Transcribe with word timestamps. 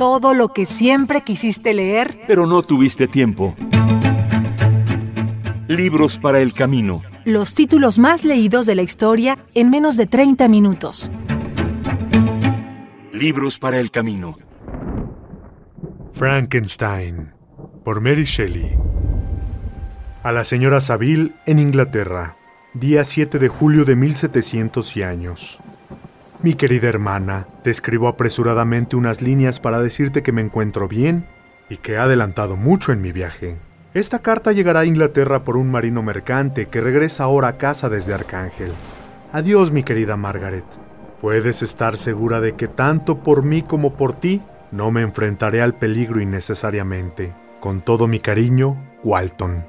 todo 0.00 0.32
lo 0.32 0.54
que 0.54 0.64
siempre 0.64 1.20
quisiste 1.20 1.74
leer, 1.74 2.22
pero 2.26 2.46
no 2.46 2.62
tuviste 2.62 3.06
tiempo. 3.06 3.54
Libros 5.68 6.18
para 6.18 6.40
el 6.40 6.54
camino. 6.54 7.02
Los 7.26 7.52
títulos 7.52 7.98
más 7.98 8.24
leídos 8.24 8.64
de 8.64 8.76
la 8.76 8.80
historia 8.80 9.36
en 9.52 9.68
menos 9.68 9.98
de 9.98 10.06
30 10.06 10.48
minutos. 10.48 11.10
Libros 13.12 13.58
para 13.58 13.78
el 13.78 13.90
camino. 13.90 14.38
Frankenstein, 16.14 17.34
por 17.84 18.00
Mary 18.00 18.24
Shelley. 18.24 18.78
A 20.22 20.32
la 20.32 20.44
señora 20.44 20.80
Saville 20.80 21.34
en 21.44 21.58
Inglaterra, 21.58 22.38
día 22.72 23.04
7 23.04 23.38
de 23.38 23.48
julio 23.48 23.84
de 23.84 23.96
1700 23.96 24.96
y 24.96 25.02
años. 25.02 25.60
Mi 26.42 26.54
querida 26.54 26.88
hermana, 26.88 27.48
te 27.62 27.68
escribo 27.68 28.08
apresuradamente 28.08 28.96
unas 28.96 29.20
líneas 29.20 29.60
para 29.60 29.78
decirte 29.78 30.22
que 30.22 30.32
me 30.32 30.40
encuentro 30.40 30.88
bien 30.88 31.26
y 31.68 31.76
que 31.76 31.92
he 31.92 31.98
adelantado 31.98 32.56
mucho 32.56 32.92
en 32.92 33.02
mi 33.02 33.12
viaje. 33.12 33.58
Esta 33.92 34.20
carta 34.20 34.52
llegará 34.52 34.80
a 34.80 34.86
Inglaterra 34.86 35.44
por 35.44 35.58
un 35.58 35.70
marino 35.70 36.02
mercante 36.02 36.66
que 36.68 36.80
regresa 36.80 37.24
ahora 37.24 37.48
a 37.48 37.58
casa 37.58 37.90
desde 37.90 38.14
Arcángel. 38.14 38.72
Adiós, 39.32 39.70
mi 39.70 39.82
querida 39.82 40.16
Margaret. 40.16 40.64
Puedes 41.20 41.62
estar 41.62 41.98
segura 41.98 42.40
de 42.40 42.54
que 42.54 42.68
tanto 42.68 43.18
por 43.18 43.42
mí 43.42 43.60
como 43.60 43.92
por 43.92 44.14
ti 44.14 44.40
no 44.72 44.90
me 44.90 45.02
enfrentaré 45.02 45.60
al 45.60 45.74
peligro 45.74 46.22
innecesariamente. 46.22 47.34
Con 47.60 47.82
todo 47.82 48.08
mi 48.08 48.18
cariño, 48.18 48.82
Walton. 49.04 49.66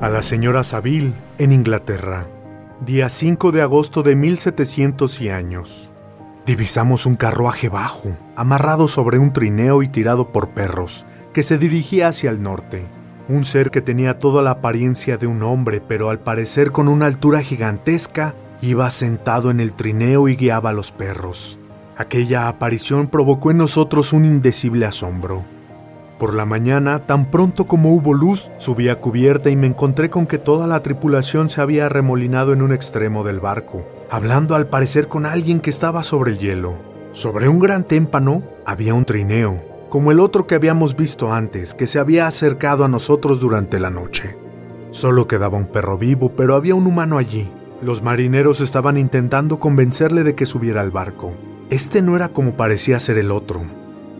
A 0.00 0.08
la 0.08 0.22
señora 0.22 0.64
Saville, 0.64 1.12
en 1.38 1.52
Inglaterra 1.52 2.26
día 2.84 3.08
5 3.08 3.52
de 3.52 3.62
agosto 3.62 4.02
de 4.02 4.16
1700 4.16 5.20
y 5.20 5.28
años. 5.28 5.92
Divisamos 6.44 7.06
un 7.06 7.14
carruaje 7.14 7.68
bajo, 7.68 8.16
amarrado 8.34 8.88
sobre 8.88 9.20
un 9.20 9.32
trineo 9.32 9.84
y 9.84 9.88
tirado 9.88 10.32
por 10.32 10.48
perros, 10.48 11.06
que 11.32 11.44
se 11.44 11.58
dirigía 11.58 12.08
hacia 12.08 12.30
el 12.30 12.42
norte. 12.42 12.84
Un 13.28 13.44
ser 13.44 13.70
que 13.70 13.82
tenía 13.82 14.18
toda 14.18 14.42
la 14.42 14.50
apariencia 14.50 15.16
de 15.16 15.28
un 15.28 15.44
hombre, 15.44 15.80
pero 15.80 16.10
al 16.10 16.18
parecer 16.18 16.72
con 16.72 16.88
una 16.88 17.06
altura 17.06 17.42
gigantesca, 17.42 18.34
iba 18.60 18.90
sentado 18.90 19.52
en 19.52 19.60
el 19.60 19.74
trineo 19.74 20.26
y 20.26 20.34
guiaba 20.34 20.70
a 20.70 20.74
los 20.74 20.90
perros. 20.90 21.60
Aquella 21.96 22.48
aparición 22.48 23.06
provocó 23.06 23.52
en 23.52 23.58
nosotros 23.58 24.12
un 24.12 24.24
indecible 24.24 24.86
asombro. 24.86 25.44
Por 26.22 26.34
la 26.34 26.46
mañana, 26.46 27.04
tan 27.04 27.32
pronto 27.32 27.64
como 27.66 27.92
hubo 27.96 28.14
luz, 28.14 28.52
subí 28.56 28.88
a 28.88 29.00
cubierta 29.00 29.50
y 29.50 29.56
me 29.56 29.66
encontré 29.66 30.08
con 30.08 30.28
que 30.28 30.38
toda 30.38 30.68
la 30.68 30.80
tripulación 30.80 31.48
se 31.48 31.60
había 31.60 31.86
arremolinado 31.86 32.52
en 32.52 32.62
un 32.62 32.70
extremo 32.70 33.24
del 33.24 33.40
barco, 33.40 33.84
hablando 34.08 34.54
al 34.54 34.68
parecer 34.68 35.08
con 35.08 35.26
alguien 35.26 35.58
que 35.58 35.70
estaba 35.70 36.04
sobre 36.04 36.30
el 36.30 36.38
hielo. 36.38 36.76
Sobre 37.10 37.48
un 37.48 37.58
gran 37.58 37.82
témpano 37.82 38.44
había 38.64 38.94
un 38.94 39.04
trineo, 39.04 39.64
como 39.88 40.12
el 40.12 40.20
otro 40.20 40.46
que 40.46 40.54
habíamos 40.54 40.94
visto 40.94 41.32
antes, 41.32 41.74
que 41.74 41.88
se 41.88 41.98
había 41.98 42.28
acercado 42.28 42.84
a 42.84 42.88
nosotros 42.88 43.40
durante 43.40 43.80
la 43.80 43.90
noche. 43.90 44.36
Solo 44.92 45.26
quedaba 45.26 45.58
un 45.58 45.66
perro 45.66 45.98
vivo, 45.98 46.36
pero 46.36 46.54
había 46.54 46.76
un 46.76 46.86
humano 46.86 47.18
allí. 47.18 47.50
Los 47.82 48.00
marineros 48.00 48.60
estaban 48.60 48.96
intentando 48.96 49.58
convencerle 49.58 50.22
de 50.22 50.36
que 50.36 50.46
subiera 50.46 50.82
al 50.82 50.92
barco. 50.92 51.32
Este 51.68 52.00
no 52.00 52.14
era 52.14 52.28
como 52.28 52.52
parecía 52.52 53.00
ser 53.00 53.18
el 53.18 53.32
otro, 53.32 53.62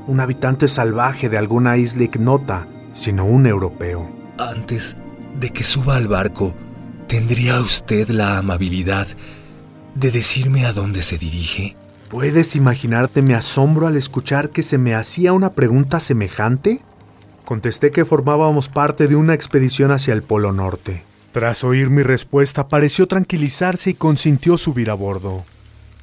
un 0.06 0.20
habitante 0.20 0.68
salvaje 0.68 1.28
de 1.28 1.38
alguna 1.38 1.76
isla 1.76 2.04
ignota, 2.04 2.66
sino 2.92 3.24
un 3.24 3.46
europeo. 3.46 4.10
Antes 4.38 4.96
de 5.38 5.50
que 5.50 5.64
suba 5.64 5.96
al 5.96 6.08
barco, 6.08 6.54
¿tendría 7.06 7.60
usted 7.60 8.08
la 8.08 8.38
amabilidad 8.38 9.06
de 9.94 10.10
decirme 10.10 10.66
a 10.66 10.72
dónde 10.72 11.02
se 11.02 11.18
dirige? 11.18 11.76
¿Puedes 12.08 12.56
imaginarte 12.56 13.22
mi 13.22 13.32
asombro 13.32 13.86
al 13.86 13.96
escuchar 13.96 14.50
que 14.50 14.62
se 14.62 14.76
me 14.76 14.94
hacía 14.94 15.32
una 15.32 15.52
pregunta 15.52 16.00
semejante? 16.00 16.80
Contesté 17.44 17.90
que 17.90 18.04
formábamos 18.04 18.68
parte 18.68 19.08
de 19.08 19.16
una 19.16 19.34
expedición 19.34 19.90
hacia 19.90 20.12
el 20.12 20.22
Polo 20.22 20.52
Norte. 20.52 21.04
Tras 21.32 21.64
oír 21.64 21.88
mi 21.88 22.02
respuesta, 22.02 22.68
pareció 22.68 23.06
tranquilizarse 23.06 23.90
y 23.90 23.94
consintió 23.94 24.58
subir 24.58 24.90
a 24.90 24.94
bordo. 24.94 25.44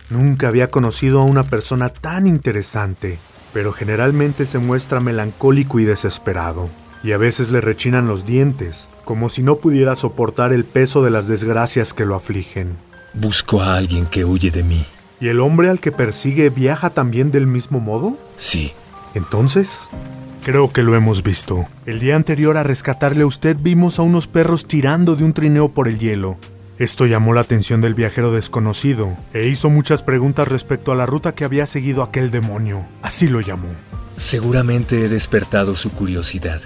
Nunca 0.10 0.48
había 0.48 0.72
conocido 0.72 1.22
a 1.22 1.26
una 1.26 1.44
persona 1.44 1.90
tan 1.90 2.26
interesante 2.26 3.20
pero 3.54 3.72
generalmente 3.72 4.46
se 4.46 4.60
muestra 4.60 5.00
melancólico 5.00 5.80
y 5.80 5.86
desesperado, 5.86 6.70
y 7.04 7.14
a 7.14 7.18
veces 7.18 7.50
le 7.50 7.62
rechinan 7.62 8.08
los 8.08 8.26
dientes, 8.26 8.90
como 9.06 9.30
si 9.30 9.42
no 9.42 9.56
pudiera 9.56 9.96
soportar 9.96 10.54
el 10.54 10.66
peso 10.66 11.04
de 11.04 11.12
las 11.12 11.28
desgracias 11.28 11.94
que 11.94 12.06
lo 12.06 12.16
afligen. 12.16 12.78
Busco 13.14 13.62
a 13.62 13.76
alguien 13.76 14.06
que 14.06 14.26
huye 14.26 14.52
de 14.52 14.64
mí. 14.64 14.86
¿Y 15.20 15.28
el 15.28 15.40
hombre 15.40 15.70
al 15.70 15.80
que 15.80 15.92
persigue 15.92 16.50
viaja 16.50 16.92
también 16.92 17.32
del 17.32 17.48
mismo 17.48 17.80
modo? 17.80 18.18
Sí. 18.38 18.72
Entonces, 19.16 19.90
creo 20.44 20.72
que 20.72 20.84
lo 20.84 20.96
hemos 20.96 21.24
visto. 21.24 21.66
El 21.86 22.00
día 22.00 22.16
anterior 22.16 22.58
a 22.58 22.64
rescatarle 22.64 23.24
a 23.24 23.28
usted 23.28 23.58
vimos 23.60 24.00
a 24.00 24.04
unos 24.04 24.28
perros 24.28 24.66
tirando 24.66 25.16
de 25.16 25.24
un 25.24 25.34
trineo 25.34 25.70
por 25.70 25.88
el 25.88 26.00
hielo, 26.00 26.38
esto 26.80 27.06
llamó 27.06 27.34
la 27.34 27.42
atención 27.42 27.82
del 27.82 27.94
viajero 27.94 28.32
desconocido 28.32 29.18
e 29.34 29.50
hizo 29.50 29.70
muchas 29.70 30.02
preguntas 30.02 30.48
respecto 30.48 30.94
a 30.94 30.96
la 30.96 31.06
ruta 31.06 31.36
que 31.36 31.44
había 31.44 31.66
seguido 31.66 32.04
aquel 32.04 32.32
demonio. 32.32 32.86
Así 33.02 33.28
lo 33.28 33.42
llamó. 33.42 33.68
Seguramente 34.16 35.04
he 35.04 35.10
despertado 35.10 35.76
su 35.76 35.92
curiosidad. 35.92 36.62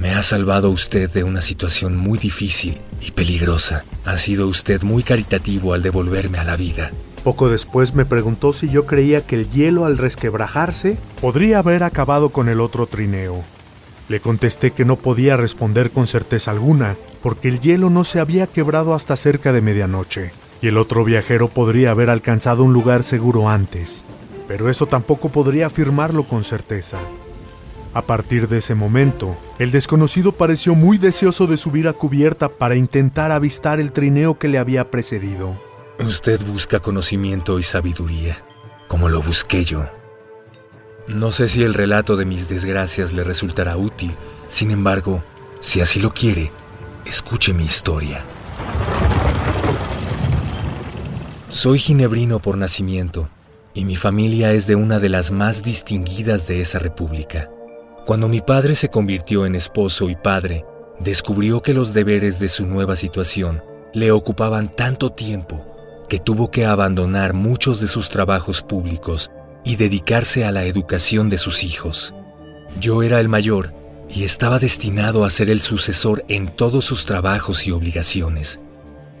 Me 0.00 0.10
ha 0.12 0.24
salvado 0.24 0.70
usted 0.70 1.08
de 1.08 1.22
una 1.22 1.40
situación 1.40 1.96
muy 1.96 2.18
difícil 2.18 2.80
y 3.00 3.12
peligrosa. 3.12 3.84
Ha 4.04 4.18
sido 4.18 4.48
usted 4.48 4.82
muy 4.82 5.04
caritativo 5.04 5.72
al 5.72 5.84
devolverme 5.84 6.38
a 6.38 6.44
la 6.44 6.56
vida. 6.56 6.90
Poco 7.22 7.48
después 7.48 7.94
me 7.94 8.04
preguntó 8.04 8.52
si 8.52 8.68
yo 8.68 8.86
creía 8.86 9.24
que 9.24 9.36
el 9.36 9.48
hielo 9.50 9.84
al 9.84 9.98
resquebrajarse 9.98 10.98
podría 11.20 11.60
haber 11.60 11.84
acabado 11.84 12.30
con 12.30 12.48
el 12.48 12.60
otro 12.60 12.88
trineo. 12.88 13.44
Le 14.08 14.18
contesté 14.18 14.72
que 14.72 14.84
no 14.84 14.96
podía 14.96 15.36
responder 15.36 15.92
con 15.92 16.08
certeza 16.08 16.50
alguna, 16.50 16.96
porque 17.24 17.48
el 17.48 17.58
hielo 17.60 17.88
no 17.88 18.04
se 18.04 18.20
había 18.20 18.46
quebrado 18.46 18.94
hasta 18.94 19.16
cerca 19.16 19.54
de 19.54 19.62
medianoche, 19.62 20.32
y 20.60 20.68
el 20.68 20.76
otro 20.76 21.04
viajero 21.04 21.48
podría 21.48 21.90
haber 21.90 22.10
alcanzado 22.10 22.64
un 22.64 22.74
lugar 22.74 23.02
seguro 23.02 23.48
antes, 23.48 24.04
pero 24.46 24.68
eso 24.68 24.84
tampoco 24.84 25.30
podría 25.30 25.68
afirmarlo 25.68 26.24
con 26.24 26.44
certeza. 26.44 26.98
A 27.94 28.02
partir 28.02 28.46
de 28.46 28.58
ese 28.58 28.74
momento, 28.74 29.38
el 29.58 29.70
desconocido 29.70 30.32
pareció 30.32 30.74
muy 30.74 30.98
deseoso 30.98 31.46
de 31.46 31.56
subir 31.56 31.88
a 31.88 31.94
cubierta 31.94 32.50
para 32.50 32.76
intentar 32.76 33.32
avistar 33.32 33.80
el 33.80 33.92
trineo 33.92 34.38
que 34.38 34.48
le 34.48 34.58
había 34.58 34.90
precedido. 34.90 35.58
Usted 36.00 36.44
busca 36.44 36.80
conocimiento 36.80 37.58
y 37.58 37.62
sabiduría, 37.62 38.44
como 38.86 39.08
lo 39.08 39.22
busqué 39.22 39.64
yo. 39.64 39.86
No 41.08 41.32
sé 41.32 41.48
si 41.48 41.62
el 41.62 41.72
relato 41.72 42.16
de 42.16 42.26
mis 42.26 42.50
desgracias 42.50 43.14
le 43.14 43.24
resultará 43.24 43.78
útil, 43.78 44.14
sin 44.48 44.70
embargo, 44.70 45.22
si 45.60 45.80
así 45.80 46.00
lo 46.00 46.12
quiere, 46.12 46.50
escuche 47.06 47.52
mi 47.52 47.64
historia. 47.64 48.24
Soy 51.48 51.78
ginebrino 51.78 52.40
por 52.40 52.56
nacimiento 52.56 53.28
y 53.74 53.84
mi 53.84 53.96
familia 53.96 54.52
es 54.52 54.66
de 54.66 54.76
una 54.76 54.98
de 54.98 55.08
las 55.08 55.30
más 55.30 55.62
distinguidas 55.62 56.46
de 56.46 56.60
esa 56.60 56.78
república. 56.78 57.50
Cuando 58.06 58.28
mi 58.28 58.40
padre 58.40 58.74
se 58.74 58.88
convirtió 58.88 59.46
en 59.46 59.54
esposo 59.54 60.08
y 60.08 60.16
padre, 60.16 60.64
descubrió 61.00 61.62
que 61.62 61.74
los 61.74 61.92
deberes 61.92 62.38
de 62.38 62.48
su 62.48 62.66
nueva 62.66 62.96
situación 62.96 63.62
le 63.92 64.10
ocupaban 64.10 64.68
tanto 64.68 65.12
tiempo 65.12 65.64
que 66.08 66.18
tuvo 66.18 66.50
que 66.50 66.66
abandonar 66.66 67.32
muchos 67.34 67.80
de 67.80 67.88
sus 67.88 68.08
trabajos 68.08 68.62
públicos 68.62 69.30
y 69.64 69.76
dedicarse 69.76 70.44
a 70.44 70.52
la 70.52 70.64
educación 70.64 71.28
de 71.28 71.38
sus 71.38 71.64
hijos. 71.64 72.14
Yo 72.80 73.02
era 73.02 73.20
el 73.20 73.28
mayor 73.28 73.83
y 74.14 74.22
estaba 74.22 74.58
destinado 74.58 75.24
a 75.24 75.30
ser 75.30 75.50
el 75.50 75.60
sucesor 75.60 76.24
en 76.28 76.48
todos 76.48 76.84
sus 76.84 77.04
trabajos 77.04 77.66
y 77.66 77.72
obligaciones. 77.72 78.60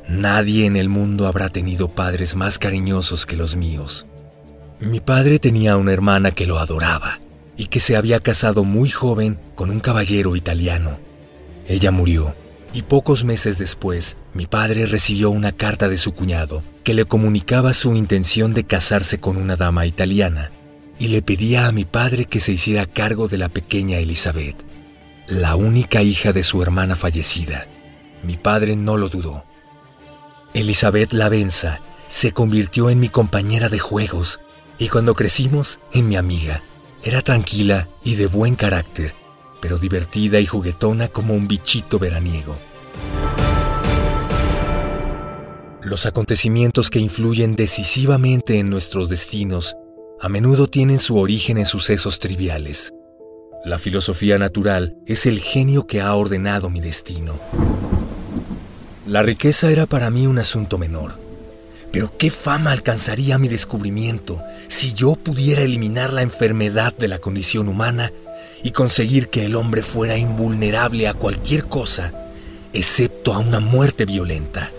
Nadie 0.08 0.66
en 0.66 0.76
el 0.76 0.88
mundo 0.88 1.26
habrá 1.26 1.48
tenido 1.48 1.88
padres 1.88 2.36
más 2.36 2.58
cariñosos 2.58 3.26
que 3.26 3.36
los 3.36 3.56
míos. 3.56 4.06
Mi 4.78 5.00
padre 5.00 5.38
tenía 5.38 5.76
una 5.76 5.92
hermana 5.92 6.30
que 6.30 6.46
lo 6.46 6.58
adoraba 6.58 7.20
y 7.56 7.66
que 7.66 7.80
se 7.80 7.96
había 7.96 8.20
casado 8.20 8.64
muy 8.64 8.90
joven 8.90 9.38
con 9.54 9.70
un 9.70 9.80
caballero 9.80 10.36
italiano. 10.36 10.98
Ella 11.66 11.90
murió 11.90 12.34
y 12.72 12.82
pocos 12.82 13.24
meses 13.24 13.58
después 13.58 14.16
mi 14.34 14.46
padre 14.46 14.86
recibió 14.86 15.30
una 15.30 15.52
carta 15.52 15.88
de 15.88 15.96
su 15.96 16.12
cuñado 16.12 16.62
que 16.82 16.94
le 16.94 17.04
comunicaba 17.04 17.72
su 17.72 17.94
intención 17.94 18.52
de 18.52 18.64
casarse 18.64 19.18
con 19.18 19.38
una 19.38 19.56
dama 19.56 19.86
italiana 19.86 20.50
y 20.98 21.08
le 21.08 21.22
pedía 21.22 21.66
a 21.66 21.72
mi 21.72 21.84
padre 21.84 22.26
que 22.26 22.40
se 22.40 22.52
hiciera 22.52 22.86
cargo 22.86 23.26
de 23.26 23.38
la 23.38 23.48
pequeña 23.48 23.98
Elizabeth, 23.98 24.56
la 25.26 25.56
única 25.56 26.02
hija 26.02 26.32
de 26.32 26.42
su 26.42 26.62
hermana 26.62 26.96
fallecida. 26.96 27.66
Mi 28.22 28.36
padre 28.36 28.76
no 28.76 28.96
lo 28.96 29.08
dudó. 29.08 29.44
Elizabeth 30.52 31.12
Lavenza 31.12 31.80
se 32.08 32.32
convirtió 32.32 32.90
en 32.90 33.00
mi 33.00 33.08
compañera 33.08 33.68
de 33.68 33.78
juegos 33.78 34.40
y 34.78 34.88
cuando 34.88 35.14
crecimos 35.14 35.80
en 35.92 36.08
mi 36.08 36.16
amiga. 36.16 36.62
Era 37.02 37.22
tranquila 37.22 37.88
y 38.02 38.14
de 38.14 38.26
buen 38.26 38.54
carácter, 38.54 39.14
pero 39.60 39.78
divertida 39.78 40.40
y 40.40 40.46
juguetona 40.46 41.08
como 41.08 41.34
un 41.34 41.48
bichito 41.48 41.98
veraniego. 41.98 42.56
Los 45.82 46.06
acontecimientos 46.06 46.88
que 46.88 46.98
influyen 46.98 47.56
decisivamente 47.56 48.58
en 48.58 48.70
nuestros 48.70 49.08
destinos 49.08 49.76
a 50.20 50.28
menudo 50.30 50.66
tienen 50.66 50.98
su 50.98 51.18
origen 51.18 51.58
en 51.58 51.66
sucesos 51.66 52.18
triviales. 52.18 52.94
La 53.64 53.78
filosofía 53.78 54.38
natural 54.38 54.94
es 55.06 55.24
el 55.24 55.40
genio 55.40 55.86
que 55.86 56.02
ha 56.02 56.14
ordenado 56.14 56.68
mi 56.68 56.80
destino. 56.80 57.38
La 59.06 59.22
riqueza 59.22 59.70
era 59.70 59.86
para 59.86 60.10
mí 60.10 60.26
un 60.26 60.38
asunto 60.38 60.76
menor. 60.76 61.14
Pero 61.90 62.12
qué 62.18 62.30
fama 62.30 62.72
alcanzaría 62.72 63.38
mi 63.38 63.48
descubrimiento 63.48 64.38
si 64.68 64.92
yo 64.92 65.14
pudiera 65.14 65.62
eliminar 65.62 66.12
la 66.12 66.20
enfermedad 66.20 66.94
de 66.94 67.08
la 67.08 67.20
condición 67.20 67.68
humana 67.68 68.12
y 68.62 68.72
conseguir 68.72 69.28
que 69.28 69.46
el 69.46 69.56
hombre 69.56 69.80
fuera 69.80 70.18
invulnerable 70.18 71.08
a 71.08 71.14
cualquier 71.14 71.64
cosa, 71.64 72.12
excepto 72.74 73.32
a 73.32 73.38
una 73.38 73.60
muerte 73.60 74.04
violenta. 74.04 74.70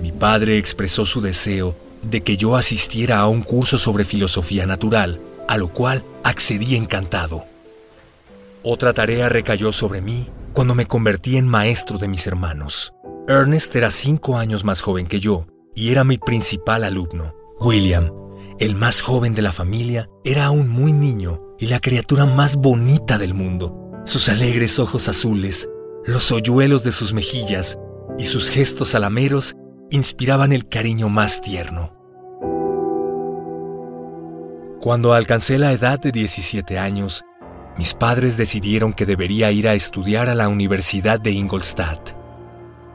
Mi 0.00 0.10
padre 0.10 0.56
expresó 0.56 1.04
su 1.04 1.20
deseo 1.20 1.87
de 2.10 2.22
que 2.22 2.36
yo 2.36 2.56
asistiera 2.56 3.18
a 3.18 3.28
un 3.28 3.42
curso 3.42 3.78
sobre 3.78 4.04
filosofía 4.04 4.66
natural, 4.66 5.20
a 5.46 5.56
lo 5.56 5.68
cual 5.68 6.04
accedí 6.24 6.76
encantado. 6.76 7.44
Otra 8.62 8.92
tarea 8.92 9.28
recayó 9.28 9.72
sobre 9.72 10.00
mí 10.00 10.28
cuando 10.52 10.74
me 10.74 10.86
convertí 10.86 11.36
en 11.36 11.46
maestro 11.46 11.98
de 11.98 12.08
mis 12.08 12.26
hermanos. 12.26 12.92
Ernest 13.28 13.74
era 13.76 13.90
cinco 13.90 14.38
años 14.38 14.64
más 14.64 14.80
joven 14.80 15.06
que 15.06 15.20
yo 15.20 15.46
y 15.74 15.90
era 15.90 16.04
mi 16.04 16.18
principal 16.18 16.84
alumno. 16.84 17.34
William, 17.60 18.10
el 18.58 18.74
más 18.74 19.02
joven 19.02 19.34
de 19.34 19.42
la 19.42 19.52
familia, 19.52 20.08
era 20.24 20.46
aún 20.46 20.68
muy 20.68 20.92
niño 20.92 21.42
y 21.58 21.66
la 21.66 21.80
criatura 21.80 22.26
más 22.26 22.56
bonita 22.56 23.18
del 23.18 23.34
mundo. 23.34 23.92
Sus 24.04 24.28
alegres 24.28 24.78
ojos 24.78 25.08
azules, 25.08 25.68
los 26.04 26.32
hoyuelos 26.32 26.84
de 26.84 26.92
sus 26.92 27.12
mejillas 27.12 27.78
y 28.18 28.26
sus 28.26 28.50
gestos 28.50 28.94
alameros 28.94 29.54
inspiraban 29.90 30.52
el 30.52 30.68
cariño 30.68 31.08
más 31.08 31.40
tierno. 31.40 31.97
Cuando 34.80 35.12
alcancé 35.12 35.58
la 35.58 35.72
edad 35.72 35.98
de 35.98 36.12
17 36.12 36.78
años, 36.78 37.24
mis 37.76 37.94
padres 37.94 38.36
decidieron 38.36 38.92
que 38.92 39.06
debería 39.06 39.50
ir 39.50 39.66
a 39.66 39.74
estudiar 39.74 40.28
a 40.28 40.36
la 40.36 40.48
Universidad 40.48 41.18
de 41.18 41.32
Ingolstadt. 41.32 42.10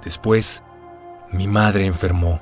Después, 0.02 0.64
mi 1.34 1.48
madre 1.48 1.86
enfermó. 1.86 2.42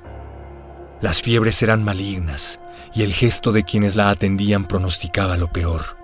Las 1.02 1.24
fiebres 1.24 1.64
eran 1.64 1.84
malignas 1.84 2.60
y 2.94 3.02
el 3.02 3.14
gesto 3.14 3.52
de 3.52 3.64
quienes 3.64 3.96
la 3.96 4.12
atendían 4.12 4.66
pronosticaba 4.66 5.38
lo 5.38 5.52
peor. 5.52 5.98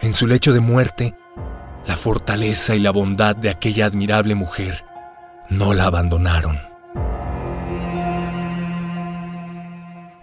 En 0.00 0.12
su 0.12 0.26
lecho 0.26 0.52
de 0.52 0.60
muerte, 0.60 1.14
la 1.86 1.96
fortaleza 1.96 2.74
y 2.74 2.80
la 2.80 2.90
bondad 2.90 3.36
de 3.36 3.50
aquella 3.50 3.86
admirable 3.86 4.34
mujer 4.34 4.84
no 5.48 5.74
la 5.74 5.84
abandonaron. 5.84 6.73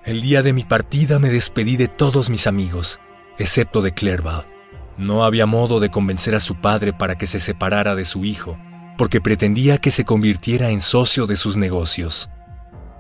El 0.04 0.22
día 0.22 0.42
de 0.42 0.52
mi 0.52 0.64
partida 0.64 1.20
me 1.20 1.30
despedí 1.30 1.78
de 1.78 1.88
todos 1.88 2.32
mis 2.32 2.48
amigos, 2.48 3.00
excepto 3.38 3.84
de 3.84 3.94
Clerval. 3.94 4.48
No 4.98 5.24
había 5.24 5.46
modo 5.46 5.80
de 5.80 5.92
convencer 5.92 6.34
a 6.34 6.40
su 6.40 6.56
padre 6.56 6.92
para 6.92 7.20
que 7.20 7.28
se 7.28 7.40
separara 7.40 7.94
de 7.94 8.06
su 8.06 8.26
hijo, 8.26 8.58
porque 8.98 9.22
pretendía 9.22 9.78
que 9.78 9.92
se 9.92 10.04
convirtiera 10.04 10.72
en 10.72 10.82
socio 10.82 11.28
de 11.28 11.38
sus 11.38 11.56
negocios. 11.56 12.32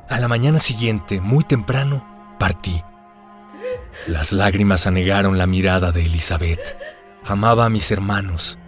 A 0.09 0.19
la 0.19 0.27
mañana 0.27 0.59
siguiente, 0.59 1.21
muy 1.21 1.44
temprano, 1.44 2.36
partí. 2.38 2.83
Las 4.06 4.31
lágrimas 4.31 4.86
anegaron 4.86 5.39
la 5.39 5.48
mirada 5.48 5.92
de 5.92 6.06
Elizabeth. 6.06 6.77
Amaba 7.25 7.65
a 7.65 7.69
mis 7.69 7.89
hermanos, 7.89 8.59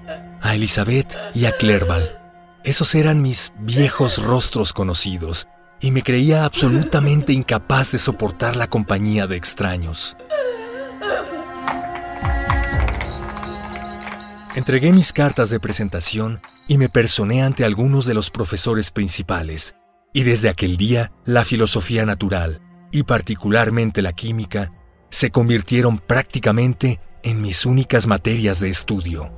a 0.42 0.56
Elizabeth 0.56 1.16
y 1.36 1.46
a 1.46 1.52
Clerval. 1.52 2.20
Esos 2.64 2.96
eran 2.96 3.22
mis 3.22 3.54
viejos 3.60 4.24
rostros 4.24 4.74
conocidos, 4.74 5.48
y 5.84 5.92
me 5.92 6.02
creía 6.02 6.46
absolutamente 6.46 7.34
incapaz 7.34 7.92
de 7.92 8.00
soportar 8.00 8.56
la 8.56 8.70
compañía 8.70 9.28
de 9.28 9.36
extraños. 9.36 10.16
Entregué 14.56 14.94
mis 14.94 15.12
cartas 15.12 15.50
de 15.50 15.60
presentación 15.60 16.40
y 16.70 16.78
me 16.78 16.88
personé 16.88 17.44
ante 17.44 17.66
algunos 17.66 18.06
de 18.06 18.14
los 18.14 18.32
profesores 18.32 18.92
principales, 18.92 19.76
y 20.14 20.24
desde 20.24 20.48
aquel 20.48 20.78
día 20.78 21.12
la 21.26 21.44
filosofía 21.44 22.06
natural, 22.06 22.62
y 22.94 23.04
particularmente 23.04 24.02
la 24.02 24.14
química, 24.14 24.72
se 25.10 25.32
convirtieron 25.32 26.00
prácticamente 26.00 27.02
en 27.24 27.42
mis 27.42 27.66
únicas 27.66 28.08
materias 28.08 28.62
de 28.62 28.70
estudio. 28.70 29.34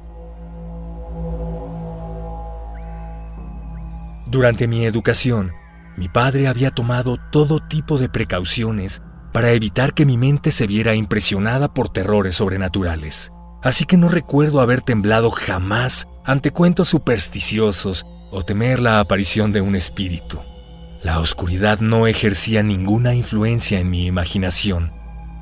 Durante 4.28 4.68
mi 4.68 4.86
educación, 4.86 5.52
mi 5.98 6.10
padre 6.10 6.48
había 6.48 6.72
tomado 6.72 7.18
todo 7.32 7.60
tipo 7.60 7.98
de 7.98 8.10
precauciones 8.10 9.02
para 9.32 9.52
evitar 9.52 9.94
que 9.94 10.06
mi 10.06 10.18
mente 10.18 10.52
se 10.52 10.68
viera 10.68 10.96
impresionada 10.96 11.74
por 11.74 11.90
terrores 11.90 12.36
sobrenaturales 12.36 13.32
así 13.66 13.86
que 13.86 13.98
no 13.98 14.10
recuerdo 14.10 14.62
haber 14.62 14.82
temblado 14.82 15.32
jamás 15.32 16.08
ante 16.24 16.52
cuentos 16.52 16.90
supersticiosos 16.90 18.06
o 18.32 18.44
temer 18.44 18.80
la 18.80 19.00
aparición 19.00 19.54
de 19.54 19.62
un 19.62 19.76
espíritu. 19.76 20.40
La 21.02 21.20
oscuridad 21.20 21.80
no 21.80 22.06
ejercía 22.06 22.62
ninguna 22.62 23.16
influencia 23.16 23.80
en 23.80 23.90
mi 23.90 24.06
imaginación, 24.06 24.92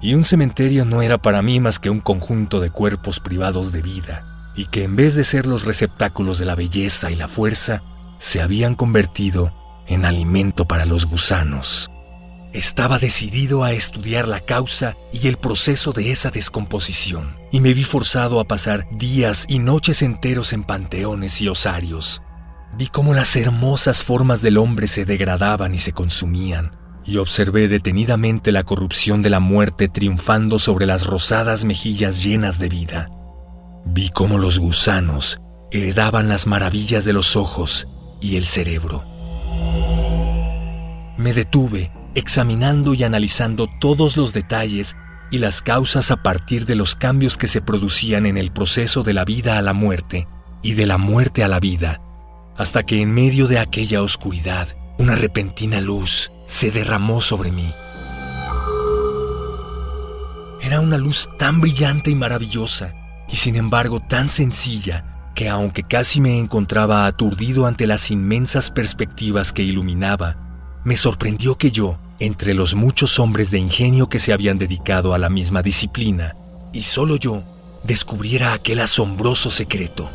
y 0.02 0.14
un 0.14 0.24
cementerio 0.24 0.86
no 0.86 1.02
era 1.02 1.18
para 1.18 1.42
mí 1.42 1.60
más 1.60 1.80
que 1.80 1.90
un 1.90 2.00
conjunto 2.00 2.62
de 2.62 2.70
cuerpos 2.70 3.20
privados 3.20 3.74
de 3.74 3.82
vida, 3.82 4.52
y 4.56 4.68
que 4.68 4.84
en 4.84 4.96
vez 4.96 5.16
de 5.16 5.26
ser 5.26 5.46
los 5.46 5.66
receptáculos 5.66 6.40
de 6.40 6.46
la 6.46 6.56
belleza 6.56 7.12
y 7.12 7.16
la 7.16 7.28
fuerza, 7.28 7.84
se 8.20 8.42
habían 8.42 8.74
convertido 8.74 9.52
en 9.94 10.06
alimento 10.06 10.66
para 10.66 10.86
los 10.86 11.06
gusanos. 11.06 11.90
Estaba 12.54 13.00
decidido 13.00 13.64
a 13.64 13.72
estudiar 13.72 14.28
la 14.28 14.40
causa 14.40 14.96
y 15.12 15.28
el 15.28 15.38
proceso 15.38 15.92
de 15.92 16.12
esa 16.12 16.30
descomposición, 16.30 17.36
y 17.52 17.62
me 17.62 17.74
vi 17.74 17.84
forzado 17.84 18.40
a 18.40 18.48
pasar 18.48 18.88
días 18.92 19.46
y 19.48 19.58
noches 19.58 20.04
enteros 20.04 20.54
en 20.54 20.64
panteones 20.64 21.42
y 21.42 21.48
osarios. 21.48 22.22
Vi 22.78 22.88
cómo 22.88 23.14
las 23.14 23.36
hermosas 23.36 24.04
formas 24.04 24.42
del 24.42 24.58
hombre 24.58 24.88
se 24.88 25.06
degradaban 25.06 25.74
y 25.74 25.80
se 25.80 25.94
consumían, 25.94 26.76
y 27.06 27.18
observé 27.18 27.68
detenidamente 27.68 28.52
la 28.52 28.64
corrupción 28.64 29.22
de 29.22 29.30
la 29.30 29.40
muerte 29.40 29.90
triunfando 29.90 30.60
sobre 30.60 30.86
las 30.86 31.08
rosadas 31.08 31.66
mejillas 31.66 32.24
llenas 32.24 32.60
de 32.60 32.70
vida. 32.70 33.10
Vi 33.86 34.10
cómo 34.10 34.38
los 34.38 34.60
gusanos 34.60 35.40
heredaban 35.72 36.30
las 36.30 36.46
maravillas 36.46 37.04
de 37.04 37.14
los 37.14 37.36
ojos 37.36 37.88
y 38.22 38.38
el 38.38 38.46
cerebro. 38.46 39.13
Me 41.18 41.34
detuve 41.34 41.92
examinando 42.16 42.94
y 42.94 43.04
analizando 43.04 43.68
todos 43.80 44.18
los 44.18 44.34
detalles 44.34 44.96
y 45.32 45.40
las 45.40 45.62
causas 45.62 46.12
a 46.12 46.18
partir 46.18 46.66
de 46.66 46.76
los 46.76 46.96
cambios 46.96 47.38
que 47.38 47.48
se 47.48 47.62
producían 47.62 48.26
en 48.26 48.38
el 48.38 48.52
proceso 48.52 49.04
de 49.04 49.14
la 49.14 49.26
vida 49.26 49.58
a 49.58 49.62
la 49.62 49.74
muerte 49.74 50.28
y 50.62 50.74
de 50.74 50.86
la 50.86 50.98
muerte 50.98 51.44
a 51.44 51.48
la 51.48 51.60
vida, 51.60 52.02
hasta 52.56 52.84
que 52.84 53.02
en 53.02 53.14
medio 53.14 53.48
de 53.48 53.60
aquella 53.60 54.02
oscuridad 54.02 54.68
una 55.00 55.16
repentina 55.16 55.82
luz 55.82 56.32
se 56.46 56.72
derramó 56.72 57.22
sobre 57.22 57.52
mí. 57.52 57.74
Era 60.62 60.80
una 60.80 60.98
luz 60.98 61.30
tan 61.38 61.62
brillante 61.62 62.12
y 62.12 62.16
maravillosa, 62.16 62.94
y 63.28 63.36
sin 63.36 63.56
embargo 63.56 64.00
tan 64.00 64.30
sencilla, 64.30 65.32
que 65.36 65.50
aunque 65.50 65.84
casi 65.84 66.22
me 66.22 66.38
encontraba 66.38 67.06
aturdido 67.06 67.66
ante 67.66 67.88
las 67.88 68.12
inmensas 68.12 68.70
perspectivas 68.70 69.52
que 69.52 69.64
iluminaba, 69.64 70.38
me 70.84 70.98
sorprendió 70.98 71.58
que 71.58 71.72
yo, 71.72 71.98
entre 72.20 72.54
los 72.54 72.76
muchos 72.76 73.20
hombres 73.20 73.52
de 73.52 73.60
ingenio 73.60 74.10
que 74.10 74.20
se 74.20 74.34
habían 74.34 74.58
dedicado 74.58 75.14
a 75.14 75.18
la 75.18 75.30
misma 75.30 75.62
disciplina, 75.62 76.36
y 76.74 76.84
solo 76.84 77.16
yo, 77.16 77.44
descubriera 77.84 78.54
aquel 78.54 78.82
asombroso 78.82 79.50
secreto. 79.50 80.10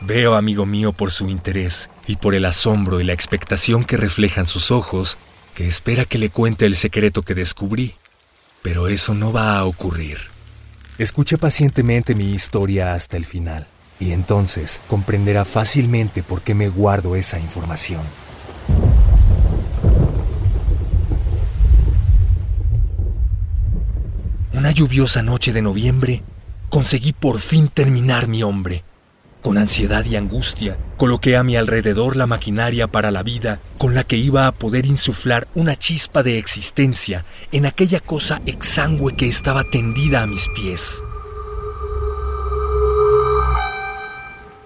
Veo, 0.00 0.34
amigo 0.34 0.66
mío, 0.66 0.92
por 0.92 1.12
su 1.12 1.28
interés 1.28 1.88
y 2.06 2.16
por 2.16 2.34
el 2.34 2.44
asombro 2.44 3.00
y 3.00 3.04
la 3.04 3.14
expectación 3.14 3.84
que 3.84 3.96
reflejan 3.96 4.46
sus 4.46 4.70
ojos, 4.70 5.16
que 5.54 5.66
espera 5.66 6.04
que 6.04 6.18
le 6.18 6.30
cuente 6.30 6.66
el 6.66 6.76
secreto 6.76 7.22
que 7.22 7.34
descubrí. 7.34 7.94
Pero 8.60 8.88
eso 8.88 9.14
no 9.14 9.32
va 9.32 9.56
a 9.56 9.64
ocurrir. 9.64 10.18
Escuche 10.98 11.38
pacientemente 11.38 12.14
mi 12.14 12.32
historia 12.32 12.92
hasta 12.92 13.16
el 13.16 13.24
final 13.24 13.66
y 14.04 14.12
entonces 14.12 14.82
comprenderá 14.86 15.46
fácilmente 15.46 16.22
por 16.22 16.42
qué 16.42 16.54
me 16.54 16.68
guardo 16.68 17.16
esa 17.16 17.40
información. 17.40 18.02
Una 24.52 24.70
lluviosa 24.72 25.22
noche 25.22 25.54
de 25.54 25.62
noviembre, 25.62 26.22
conseguí 26.68 27.12
por 27.12 27.38
fin 27.38 27.68
terminar 27.68 28.28
mi 28.28 28.42
hombre. 28.42 28.84
Con 29.40 29.56
ansiedad 29.56 30.04
y 30.04 30.16
angustia, 30.16 30.76
coloqué 30.98 31.38
a 31.38 31.42
mi 31.42 31.56
alrededor 31.56 32.16
la 32.16 32.26
maquinaria 32.26 32.88
para 32.88 33.10
la 33.10 33.22
vida 33.22 33.60
con 33.78 33.94
la 33.94 34.04
que 34.04 34.16
iba 34.16 34.46
a 34.46 34.52
poder 34.52 34.84
insuflar 34.84 35.48
una 35.54 35.76
chispa 35.76 36.22
de 36.22 36.36
existencia 36.36 37.24
en 37.52 37.64
aquella 37.64 38.00
cosa 38.00 38.42
exangüe 38.44 39.16
que 39.16 39.28
estaba 39.28 39.64
tendida 39.64 40.22
a 40.22 40.26
mis 40.26 40.48
pies. 40.48 41.02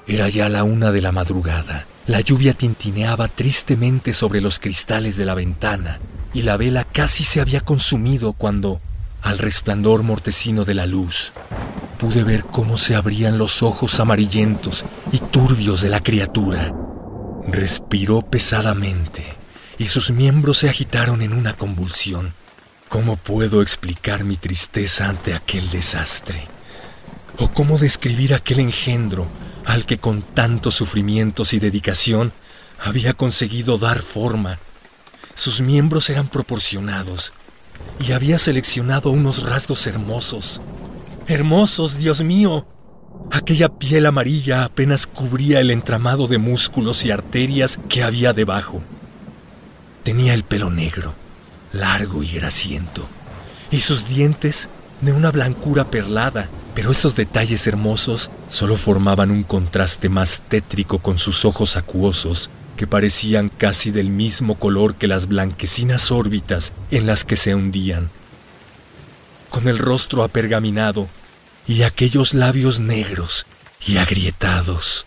Era 0.09 0.31
ya 0.31 0.49
la 0.49 0.65
una 0.65 0.91
de 0.91 1.03
la 1.03 1.12
madrugada 1.12 1.87
La 2.07 2.23
lluvia 2.23 2.55
tintineaba 2.55 3.29
tristemente 3.29 4.15
sobre 4.15 4.41
los 4.41 4.59
cristales 4.59 5.19
de 5.19 5.27
la 5.27 5.35
ventana 5.35 6.00
y 6.33 6.43
la 6.43 6.57
vela 6.57 6.85
casi 6.85 7.25
se 7.25 7.41
había 7.41 7.61
consumido 7.61 8.33
cuando, 8.33 8.81
al 9.23 9.38
resplandor 9.38 10.03
mortecino 10.03 10.65
de 10.65 10.75
la 10.75 10.87
luz, 10.87 11.33
pude 11.99 12.25
ver 12.25 12.45
cómo 12.45 12.79
se 12.79 12.95
abrían 12.95 13.38
los 13.38 13.62
ojos 13.62 13.99
amarillentos 14.00 14.85
y 15.12 15.19
turbios 15.19 15.83
de 15.83 15.88
la 15.91 16.03
criatura. 16.03 16.73
Respiró 17.47 18.23
pesadamente 18.23 19.25
y 19.79 19.88
sus 19.88 20.11
miembros 20.11 20.59
se 20.59 20.69
agitaron 20.69 21.23
en 21.23 21.33
una 21.33 21.55
convulsión. 21.55 22.33
¿Cómo 22.88 23.17
puedo 23.17 23.61
explicar 23.61 24.25
mi 24.25 24.37
tristeza 24.37 25.09
ante 25.09 25.35
aquel 25.35 25.69
desastre? 25.71 26.47
¿O 27.38 27.49
cómo 27.49 27.79
describir 27.79 28.35
aquel 28.35 28.61
engendro 28.61 29.27
al 29.68 29.84
que 29.84 29.98
con 29.98 30.22
tantos 30.22 30.75
sufrimientos 30.75 31.52
y 31.52 31.58
dedicación 31.58 32.32
había 32.82 33.12
conseguido 33.12 33.76
dar 33.76 34.00
forma? 34.00 34.58
Sus 35.34 35.60
miembros 35.60 36.08
eran 36.08 36.28
proporcionados 36.28 37.34
y 38.00 38.12
había 38.12 38.38
seleccionado 38.38 39.10
unos 39.10 39.42
rasgos 39.42 39.87
hermosos. 39.87 40.62
Hermosos, 41.26 41.98
Dios 41.98 42.22
mío. 42.25 42.66
Aquella 43.30 43.68
piel 43.68 44.06
amarilla 44.06 44.64
apenas 44.64 45.06
cubría 45.06 45.60
el 45.60 45.70
entramado 45.70 46.28
de 46.28 46.38
músculos 46.38 47.04
y 47.04 47.10
arterias 47.10 47.78
que 47.90 48.02
había 48.02 48.32
debajo. 48.32 48.80
Tenía 50.02 50.32
el 50.32 50.44
pelo 50.44 50.70
negro, 50.70 51.12
largo 51.75 52.22
y 52.22 52.32
grasiento, 52.32 53.06
y 53.70 53.80
sus 53.80 54.08
dientes 54.08 54.70
de 55.02 55.12
una 55.12 55.30
blancura 55.30 55.84
perlada, 55.90 56.48
pero 56.78 56.92
esos 56.92 57.16
detalles 57.16 57.66
hermosos 57.66 58.30
solo 58.49 58.76
formaban 58.76 59.32
un 59.32 59.42
contraste 59.42 60.08
más 60.08 60.42
tétrico 60.47 61.00
con 61.00 61.18
sus 61.18 61.44
ojos 61.44 61.76
acuosos, 61.76 62.50
que 62.76 62.87
parecían 62.87 63.49
casi 63.49 63.90
del 63.90 64.11
mismo 64.11 64.61
color 64.61 64.94
que 64.94 65.08
las 65.08 65.26
blanquecinas 65.26 66.12
órbitas 66.12 66.73
en 66.92 67.08
las 67.08 67.25
que 67.25 67.35
se 67.35 67.56
hundían. 67.56 68.11
Con 69.50 69.66
el 69.66 69.76
rostro 69.76 70.23
apergaminado 70.23 71.08
y 71.66 71.82
aquellos 71.82 72.32
labios 72.32 72.78
negros 72.78 73.44
y 73.85 73.97
agrietados. 73.97 75.04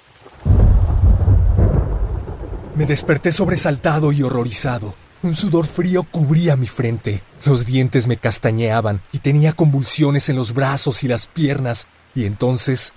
Me 2.75 2.85
desperté 2.85 3.31
sobresaltado 3.31 4.11
y 4.11 4.23
horrorizado. 4.23 4.93
Un 5.23 5.35
sudor 5.35 5.67
frío 5.67 6.03
cubría 6.03 6.55
mi 6.55 6.67
frente. 6.67 7.21
Los 7.45 7.65
dientes 7.67 8.07
me 8.07 8.17
castañeaban 8.17 9.01
y 9.11 9.19
tenía 9.19 9.53
convulsiones 9.53 10.29
en 10.29 10.35
los 10.35 10.53
brazos 10.53 11.03
y 11.03 11.07
las 11.07 11.27
piernas. 11.27 11.87
Y 12.15 12.25
entonces, 12.25 12.91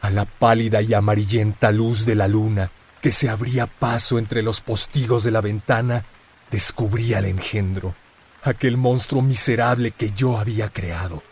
a 0.00 0.10
la 0.10 0.24
pálida 0.24 0.80
y 0.80 0.94
amarillenta 0.94 1.72
luz 1.72 2.06
de 2.06 2.14
la 2.14 2.28
luna, 2.28 2.70
que 3.02 3.12
se 3.12 3.28
abría 3.28 3.66
paso 3.66 4.18
entre 4.18 4.42
los 4.42 4.62
postigos 4.62 5.22
de 5.22 5.30
la 5.30 5.42
ventana, 5.42 6.06
descubrí 6.50 7.12
al 7.12 7.26
engendro, 7.26 7.94
aquel 8.42 8.78
monstruo 8.78 9.20
miserable 9.20 9.90
que 9.90 10.12
yo 10.12 10.38
había 10.38 10.70
creado. 10.70 11.22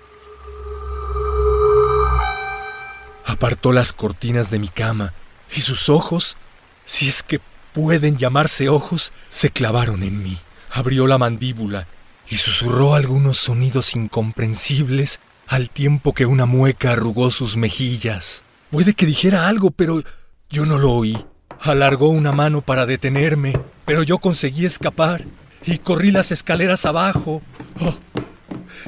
Apartó 3.25 3.73
las 3.73 3.95
cortinas 3.95 4.51
de 4.51 4.59
mi 4.59 4.69
cama 4.69 5.15
y 5.57 5.63
sus 5.63 5.89
ojos, 5.89 6.37
si 6.85 7.09
es 7.09 7.23
que 7.23 7.41
pueden 7.75 8.17
llamarse 8.17 8.71
ojos, 8.71 9.13
se 9.29 9.51
clavaron 9.51 10.03
en 10.03 10.23
mí. 10.23 10.39
Abrió 10.71 11.07
la 11.07 11.19
mandíbula 11.19 11.87
y 12.29 12.37
susurró 12.37 12.95
algunos 12.95 13.37
sonidos 13.37 13.95
incomprensibles 13.95 15.21
al 15.47 15.69
tiempo 15.69 16.15
que 16.15 16.25
una 16.25 16.47
mueca 16.47 16.93
arrugó 16.93 17.31
sus 17.31 17.57
mejillas. 17.57 18.43
Puede 18.71 18.95
que 18.95 19.05
dijera 19.05 19.47
algo, 19.49 19.71
pero 19.71 20.03
yo 20.49 20.65
no 20.65 20.79
lo 20.79 20.93
oí. 20.93 21.23
Alargó 21.61 22.09
una 22.09 22.33
mano 22.33 22.63
para 22.63 22.87
detenerme, 22.87 23.53
pero 23.85 24.03
yo 24.03 24.19
conseguí 24.19 24.65
escapar 24.65 25.25
y 25.67 25.79
corrí 25.79 26.11
las 26.11 26.31
escaleras 26.31 26.87
abajo. 26.87 27.43
Oh, 27.81 27.95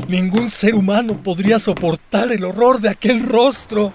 ningún 0.08 0.50
ser 0.50 0.74
humano 0.74 1.22
podría 1.22 1.58
soportar 1.58 2.32
el 2.32 2.44
horror 2.44 2.80
de 2.80 2.90
aquel 2.90 3.26
rostro. 3.26 3.92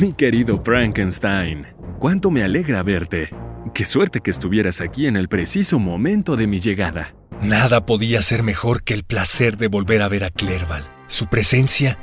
Mi 0.00 0.12
querido 0.12 0.60
Frankenstein, 0.60 1.68
cuánto 2.00 2.28
me 2.32 2.42
alegra 2.42 2.82
verte. 2.82 3.30
Qué 3.72 3.84
suerte 3.84 4.20
que 4.20 4.32
estuvieras 4.32 4.80
aquí 4.80 5.06
en 5.06 5.16
el 5.16 5.28
preciso 5.28 5.78
momento 5.78 6.34
de 6.34 6.48
mi 6.48 6.58
llegada. 6.58 7.14
Nada 7.40 7.86
podía 7.86 8.20
ser 8.20 8.42
mejor 8.42 8.82
que 8.82 8.92
el 8.92 9.04
placer 9.04 9.56
de 9.56 9.68
volver 9.68 10.02
a 10.02 10.08
ver 10.08 10.24
a 10.24 10.30
Clerval. 10.30 10.84
Su 11.06 11.28
presencia 11.28 11.96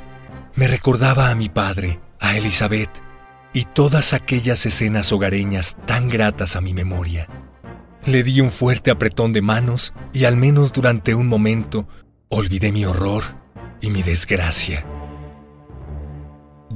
me 0.54 0.68
recordaba 0.68 1.28
a 1.28 1.34
mi 1.34 1.50
padre, 1.50 2.00
a 2.18 2.34
Elizabeth, 2.34 3.02
y 3.52 3.66
todas 3.66 4.14
aquellas 4.14 4.64
escenas 4.64 5.12
hogareñas 5.12 5.76
tan 5.84 6.08
gratas 6.08 6.56
a 6.56 6.62
mi 6.62 6.72
memoria. 6.72 7.28
Le 8.06 8.22
di 8.22 8.40
un 8.40 8.50
fuerte 8.50 8.90
apretón 8.90 9.34
de 9.34 9.42
manos 9.42 9.92
y 10.14 10.24
al 10.24 10.38
menos 10.38 10.72
durante 10.72 11.14
un 11.14 11.26
momento 11.26 11.86
olvidé 12.30 12.72
mi 12.72 12.86
horror 12.86 13.22
y 13.82 13.90
mi 13.90 14.02
desgracia. 14.02 14.86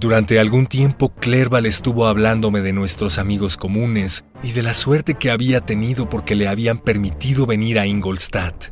Durante 0.06 0.38
algún 0.38 0.68
tiempo 0.68 1.12
Clerval 1.12 1.66
estuvo 1.66 2.06
hablándome 2.06 2.60
de 2.60 2.72
nuestros 2.72 3.18
amigos 3.18 3.56
comunes 3.56 4.24
y 4.40 4.52
de 4.52 4.62
la 4.62 4.72
suerte 4.72 5.14
que 5.14 5.32
había 5.32 5.62
tenido 5.62 6.08
porque 6.08 6.36
le 6.36 6.46
habían 6.46 6.78
permitido 6.78 7.44
venir 7.44 7.80
a 7.80 7.88
Ingolstadt. 7.88 8.66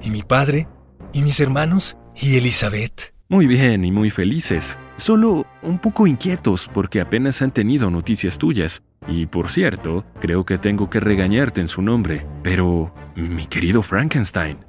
¿Y 0.00 0.08
mi 0.08 0.22
padre? 0.22 0.66
¿Y 1.12 1.20
mis 1.20 1.38
hermanos? 1.40 1.98
¿Y 2.16 2.38
Elizabeth? 2.38 3.12
Muy 3.28 3.46
bien 3.46 3.84
y 3.84 3.92
muy 3.92 4.08
felices. 4.08 4.78
Solo 4.96 5.44
un 5.60 5.78
poco 5.78 6.06
inquietos 6.06 6.70
porque 6.72 7.02
apenas 7.02 7.42
han 7.42 7.50
tenido 7.50 7.90
noticias 7.90 8.38
tuyas. 8.38 8.82
Y 9.06 9.26
por 9.26 9.50
cierto, 9.50 10.06
creo 10.18 10.46
que 10.46 10.56
tengo 10.56 10.88
que 10.88 10.98
regañarte 10.98 11.60
en 11.60 11.68
su 11.68 11.82
nombre. 11.82 12.26
Pero, 12.42 12.94
mi 13.16 13.44
querido 13.44 13.82
Frankenstein, 13.82 14.64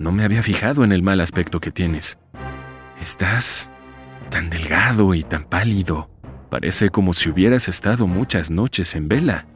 no 0.00 0.10
me 0.10 0.24
había 0.24 0.42
fijado 0.42 0.82
en 0.82 0.90
el 0.90 1.04
mal 1.04 1.20
aspecto 1.20 1.60
que 1.60 1.70
tienes. 1.70 2.18
Estás 3.00 3.70
tan 4.28 4.50
delgado 4.50 5.14
y 5.14 5.22
tan 5.22 5.44
pálido. 5.44 6.10
Parece 6.50 6.90
como 6.90 7.12
si 7.12 7.28
hubieras 7.28 7.68
estado 7.68 8.06
muchas 8.06 8.50
noches 8.50 8.94
en 8.94 9.08
vela. 9.08 9.46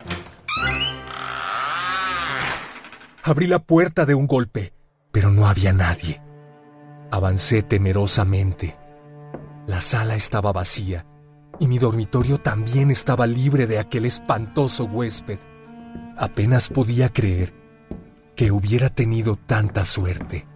Abrí 3.22 3.46
la 3.46 3.60
puerta 3.60 4.04
de 4.04 4.14
un 4.14 4.26
golpe, 4.26 4.74
pero 5.12 5.30
no 5.30 5.46
había 5.46 5.72
nadie. 5.72 6.20
Avancé 7.10 7.62
temerosamente. 7.62 8.76
La 9.66 9.80
sala 9.80 10.16
estaba 10.16 10.52
vacía 10.52 11.06
y 11.60 11.68
mi 11.68 11.78
dormitorio 11.78 12.38
también 12.38 12.90
estaba 12.90 13.26
libre 13.26 13.66
de 13.66 13.78
aquel 13.78 14.06
espantoso 14.06 14.84
huésped. 14.84 15.38
Apenas 16.18 16.68
podía 16.68 17.10
creer 17.10 17.54
que 18.34 18.50
hubiera 18.50 18.88
tenido 18.88 19.36
tanta 19.36 19.84
suerte. 19.84 20.48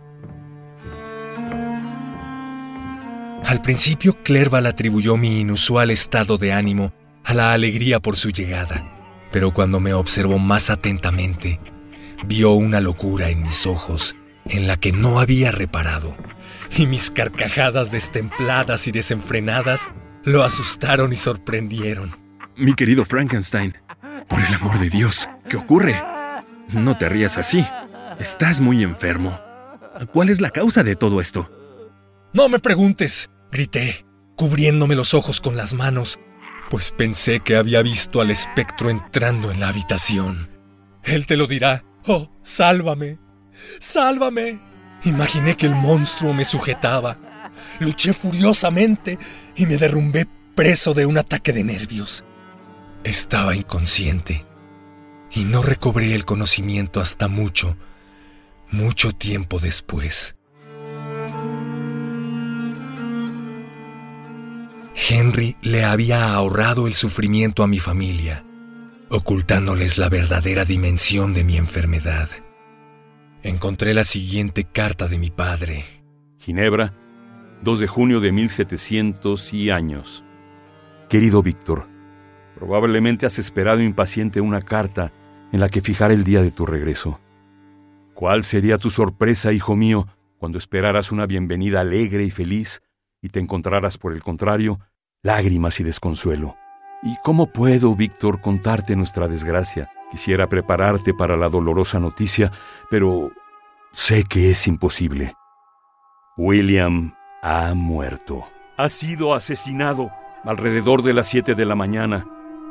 Al 3.47 3.63
principio, 3.63 4.25
Clerval 4.25 4.67
atribuyó 4.67 5.17
mi 5.17 5.39
inusual 5.39 5.93
estado 5.93 6.37
de 6.37 6.53
ánimo 6.53 6.93
a 7.23 7.33
la 7.33 7.53
alegría 7.53 8.01
por 8.01 8.17
su 8.17 8.31
llegada, 8.31 8.93
pero 9.31 9.55
cuando 9.55 9.79
me 9.79 9.95
observó 9.95 10.41
más 10.41 10.69
atentamente, 10.69 11.61
vio 12.27 12.55
una 12.55 12.81
locura 12.81 13.31
en 13.31 13.45
mis 13.45 13.65
ojos 13.69 14.17
en 14.47 14.67
la 14.67 14.79
que 14.79 14.91
no 14.91 15.21
había 15.21 15.53
reparado, 15.53 16.17
y 16.77 16.89
mis 16.89 17.13
carcajadas 17.13 17.93
destempladas 17.93 18.89
y 18.89 18.91
desenfrenadas 18.91 19.91
lo 20.25 20.43
asustaron 20.43 21.13
y 21.13 21.17
sorprendieron. 21.17 22.17
Mi 22.57 22.75
querido 22.75 23.05
Frankenstein, 23.05 23.77
por 24.29 24.41
el 24.41 24.55
amor 24.55 24.81
de 24.81 24.91
Dios, 24.91 25.31
¿qué 25.49 25.57
ocurre? 25.57 26.03
No 26.73 26.99
te 26.99 27.09
rías 27.09 27.39
así. 27.39 27.65
Estás 28.19 28.61
muy 28.61 28.83
enfermo. 28.83 29.39
¿Cuál 30.13 30.31
es 30.31 30.41
la 30.41 30.51
causa 30.51 30.83
de 30.83 30.97
todo 30.97 31.21
esto? 31.21 31.49
No 32.33 32.49
me 32.49 32.59
preguntes 32.59 33.31
grité, 33.51 34.07
cubriéndome 34.37 34.95
los 34.95 35.15
ojos 35.15 35.41
con 35.41 35.57
las 35.57 35.75
manos, 35.75 36.19
pues 36.71 36.91
pensé 36.91 37.41
que 37.41 37.57
había 37.57 37.83
visto 37.83 38.21
al 38.21 38.31
espectro 38.31 38.91
entrando 38.91 39.51
en 39.51 39.61
la 39.61 39.69
habitación. 39.69 40.49
Él 41.05 41.27
te 41.27 41.37
lo 41.37 41.47
dirá. 41.47 41.85
Oh, 42.07 42.31
sálvame. 42.43 43.19
Sálvame. 43.79 44.61
Imaginé 45.05 45.57
que 45.57 45.67
el 45.67 45.75
monstruo 45.75 46.33
me 46.33 46.45
sujetaba. 46.45 47.19
Luché 47.79 48.13
furiosamente 48.13 49.19
y 49.55 49.67
me 49.67 49.77
derrumbé 49.77 50.27
preso 50.55 50.95
de 50.95 51.07
un 51.07 51.19
ataque 51.19 51.53
de 51.53 51.65
nervios. 51.65 52.25
Estaba 53.05 53.55
inconsciente 53.55 54.45
y 55.31 55.45
no 55.45 55.63
recobré 55.63 56.15
el 56.15 56.25
conocimiento 56.25 57.01
hasta 57.01 57.29
mucho, 57.29 57.77
mucho 58.71 59.13
tiempo 59.13 59.59
después. 59.59 60.36
Henry 64.97 65.57
le 65.61 65.85
había 65.85 66.33
ahorrado 66.33 66.87
el 66.87 66.95
sufrimiento 66.95 67.63
a 67.63 67.67
mi 67.67 67.79
familia, 67.79 68.45
ocultándoles 69.11 69.99
la 69.99 70.09
verdadera 70.09 70.65
dimensión 70.65 71.35
de 71.35 71.45
mi 71.45 71.59
enfermedad. 71.59 72.31
Encontré 73.43 73.93
la 73.93 74.05
siguiente 74.05 74.65
carta 74.65 75.07
de 75.07 75.19
mi 75.19 75.31
padre. 75.31 75.85
Ginebra, 76.39 76.95
2 77.63 77.81
de 77.81 77.87
junio 77.87 78.21
de 78.21 78.33
1700 78.33 79.53
y 79.53 79.71
años. 79.71 80.25
Querido 81.11 81.43
Víctor, 81.43 81.89
probablemente 82.55 83.27
has 83.27 83.39
esperado 83.39 83.83
impaciente 83.83 84.41
una 84.41 84.63
carta 84.63 85.13
en 85.53 85.61
la 85.61 85.69
que 85.69 85.83
fijar 85.83 86.11
el 86.11 86.25
día 86.25 86.41
de 86.41 86.51
tu 86.51 86.65
regreso. 86.65 87.21
¿Cuál 88.15 88.45
sería 88.45 88.79
tu 88.79 88.89
sorpresa, 88.89 89.53
hijo 89.53 89.77
mío, 89.77 90.09
cuando 90.39 90.57
esperaras 90.57 91.13
una 91.13 91.27
bienvenida 91.27 91.83
alegre 91.83 92.25
y 92.25 92.31
feliz 92.31 92.81
y 93.27 93.29
te 93.29 93.41
encontraras, 93.41 93.99
por 93.99 94.13
el 94.13 94.23
contrario, 94.23 94.81
lágrimas 95.23 95.81
y 95.81 95.85
desconsuelo? 95.85 96.57
¿Y 97.03 97.17
cómo 97.23 97.53
puedo, 97.53 97.95
Víctor, 97.95 98.41
contarte 98.41 98.97
nuestra 98.97 99.29
desgracia? 99.29 99.91
Quisiera 100.11 100.49
prepararte 100.49 101.13
para 101.13 101.37
la 101.37 101.49
dolorosa 101.49 102.01
noticia, 102.01 102.53
pero 102.89 103.33
sé 103.93 104.25
que 104.25 104.51
es 104.51 104.67
imposible. 104.67 105.35
William 106.37 107.15
ha 107.43 107.75
muerto. 107.75 108.47
Ha 108.77 108.89
sido 108.89 109.35
asesinado. 109.35 110.11
Alrededor 110.45 111.03
de 111.03 111.13
las 111.13 111.27
siete 111.27 111.57
de 111.57 111.65
la 111.65 111.75
mañana, 111.75 112.25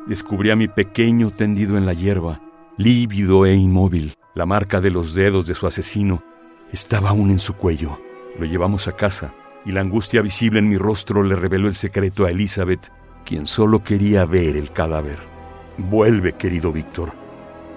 descubrí 0.08 0.50
a 0.50 0.56
mi 0.56 0.70
pequeño 0.70 1.30
tendido 1.32 1.78
en 1.78 1.86
la 1.86 1.92
hierba, 1.92 2.40
lívido 2.78 3.46
e 3.46 3.54
inmóvil. 3.54 4.14
La 4.34 4.46
marca 4.46 4.80
de 4.80 4.92
los 4.92 5.14
dedos 5.14 5.48
de 5.48 5.56
su 5.56 5.68
asesino 5.68 6.24
estaba 6.72 7.10
aún 7.10 7.32
en 7.32 7.40
su 7.40 7.56
cuello. 7.56 8.00
Lo 8.40 8.46
llevamos 8.46 8.88
a 8.88 8.94
casa 8.94 9.34
y 9.66 9.72
la 9.72 9.82
angustia 9.82 10.22
visible 10.22 10.60
en 10.60 10.70
mi 10.70 10.78
rostro 10.78 11.24
le 11.24 11.36
reveló 11.36 11.68
el 11.68 11.76
secreto 11.76 12.26
a 12.26 12.30
Elizabeth, 12.30 12.92
quien 13.26 13.48
solo 13.48 13.84
quería 13.84 14.26
ver 14.26 14.56
el 14.56 14.72
cadáver. 14.72 15.18
Vuelve, 15.78 16.34
querido 16.34 16.72
Víctor. 16.72 17.14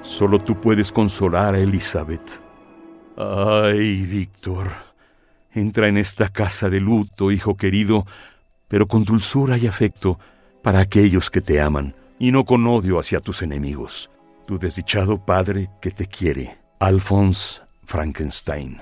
Solo 0.02 0.38
tú 0.38 0.60
puedes 0.60 0.92
consolar 0.92 1.54
a 1.54 1.58
Elizabeth. 1.58 2.40
Ay, 3.16 4.02
Víctor. 4.02 4.68
Entra 5.52 5.88
en 5.88 5.96
esta 5.96 6.28
casa 6.28 6.68
de 6.70 6.78
luto, 6.78 7.32
hijo 7.32 7.56
querido, 7.56 8.06
pero 8.68 8.86
con 8.86 9.04
dulzura 9.04 9.56
y 9.56 9.66
afecto 9.66 10.18
para 10.62 10.80
aquellos 10.80 11.30
que 11.30 11.40
te 11.40 11.60
aman, 11.60 11.94
y 12.18 12.30
no 12.30 12.44
con 12.44 12.66
odio 12.66 12.98
hacia 12.98 13.20
tus 13.20 13.42
enemigos. 13.42 14.10
Tu 14.46 14.58
desdichado 14.58 15.24
padre 15.24 15.68
que 15.80 15.90
te 15.90 16.06
quiere, 16.06 16.58
Alphonse 16.78 17.62
Frankenstein. 17.84 18.78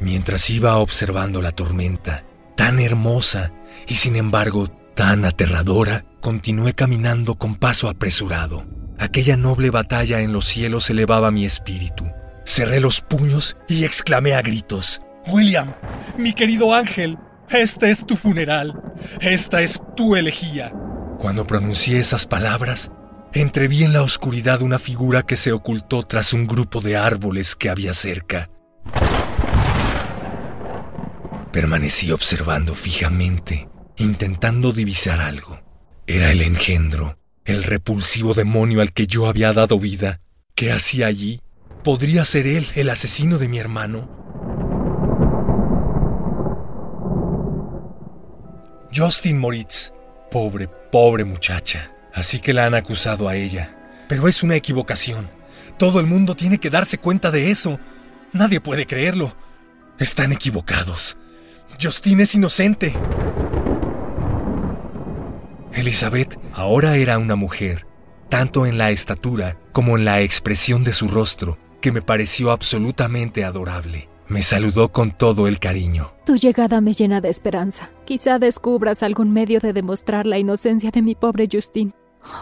Mientras 0.00 0.48
iba 0.48 0.76
observando 0.78 1.42
la 1.42 1.52
tormenta, 1.52 2.24
tan 2.56 2.80
hermosa 2.80 3.52
y 3.86 3.94
sin 3.94 4.16
embargo 4.16 4.68
tan 4.94 5.24
aterradora, 5.24 6.04
continué 6.20 6.74
caminando 6.74 7.36
con 7.36 7.54
paso 7.56 7.88
apresurado. 7.88 8.64
Aquella 8.98 9.36
noble 9.36 9.70
batalla 9.70 10.20
en 10.20 10.32
los 10.32 10.46
cielos 10.46 10.90
elevaba 10.90 11.30
mi 11.30 11.44
espíritu. 11.44 12.06
Cerré 12.44 12.80
los 12.80 13.00
puños 13.00 13.56
y 13.68 13.84
exclamé 13.84 14.34
a 14.34 14.42
gritos, 14.42 15.00
William, 15.26 15.74
mi 16.18 16.32
querido 16.32 16.74
ángel, 16.74 17.18
este 17.50 17.90
es 17.90 18.06
tu 18.06 18.16
funeral, 18.16 18.80
esta 19.20 19.62
es 19.62 19.80
tu 19.96 20.16
elegía. 20.16 20.72
Cuando 21.18 21.46
pronuncié 21.46 21.98
esas 22.00 22.26
palabras, 22.26 22.90
entreví 23.32 23.84
en 23.84 23.92
la 23.92 24.02
oscuridad 24.02 24.62
una 24.62 24.78
figura 24.78 25.22
que 25.22 25.36
se 25.36 25.52
ocultó 25.52 26.02
tras 26.02 26.32
un 26.32 26.46
grupo 26.46 26.80
de 26.80 26.96
árboles 26.96 27.54
que 27.54 27.68
había 27.68 27.94
cerca. 27.94 28.50
Permanecí 31.52 32.12
observando 32.12 32.74
fijamente, 32.74 33.68
intentando 33.96 34.72
divisar 34.72 35.20
algo. 35.20 35.60
Era 36.06 36.30
el 36.30 36.42
engendro, 36.42 37.18
el 37.44 37.64
repulsivo 37.64 38.34
demonio 38.34 38.80
al 38.80 38.92
que 38.92 39.08
yo 39.08 39.26
había 39.26 39.52
dado 39.52 39.80
vida. 39.80 40.20
¿Qué 40.54 40.70
hacía 40.70 41.08
allí? 41.08 41.40
¿Podría 41.82 42.24
ser 42.24 42.46
él 42.46 42.68
el 42.76 42.88
asesino 42.88 43.38
de 43.38 43.48
mi 43.48 43.58
hermano? 43.58 44.08
Justin 48.94 49.38
Moritz. 49.38 49.92
Pobre, 50.30 50.68
pobre 50.68 51.24
muchacha. 51.24 51.92
Así 52.14 52.38
que 52.38 52.52
la 52.52 52.66
han 52.66 52.74
acusado 52.74 53.28
a 53.28 53.34
ella. 53.34 53.76
Pero 54.08 54.28
es 54.28 54.44
una 54.44 54.54
equivocación. 54.54 55.28
Todo 55.78 55.98
el 55.98 56.06
mundo 56.06 56.36
tiene 56.36 56.58
que 56.58 56.70
darse 56.70 56.98
cuenta 56.98 57.32
de 57.32 57.50
eso. 57.50 57.80
Nadie 58.32 58.60
puede 58.60 58.86
creerlo. 58.86 59.34
Están 59.98 60.30
equivocados. 60.30 61.16
Justin 61.78 62.20
es 62.20 62.34
inocente. 62.34 62.92
Elizabeth 65.72 66.38
ahora 66.52 66.96
era 66.96 67.18
una 67.18 67.36
mujer, 67.36 67.86
tanto 68.28 68.66
en 68.66 68.78
la 68.78 68.90
estatura 68.90 69.56
como 69.72 69.96
en 69.96 70.04
la 70.04 70.20
expresión 70.20 70.84
de 70.84 70.92
su 70.92 71.08
rostro, 71.08 71.58
que 71.80 71.92
me 71.92 72.02
pareció 72.02 72.50
absolutamente 72.50 73.44
adorable. 73.44 74.08
Me 74.28 74.42
saludó 74.42 74.92
con 74.92 75.10
todo 75.10 75.48
el 75.48 75.58
cariño. 75.58 76.12
Tu 76.24 76.36
llegada 76.36 76.80
me 76.80 76.92
llena 76.92 77.20
de 77.20 77.30
esperanza. 77.30 77.90
Quizá 78.04 78.38
descubras 78.38 79.02
algún 79.02 79.32
medio 79.32 79.58
de 79.58 79.72
demostrar 79.72 80.26
la 80.26 80.38
inocencia 80.38 80.90
de 80.90 81.02
mi 81.02 81.14
pobre 81.14 81.48
Justin. 81.50 81.92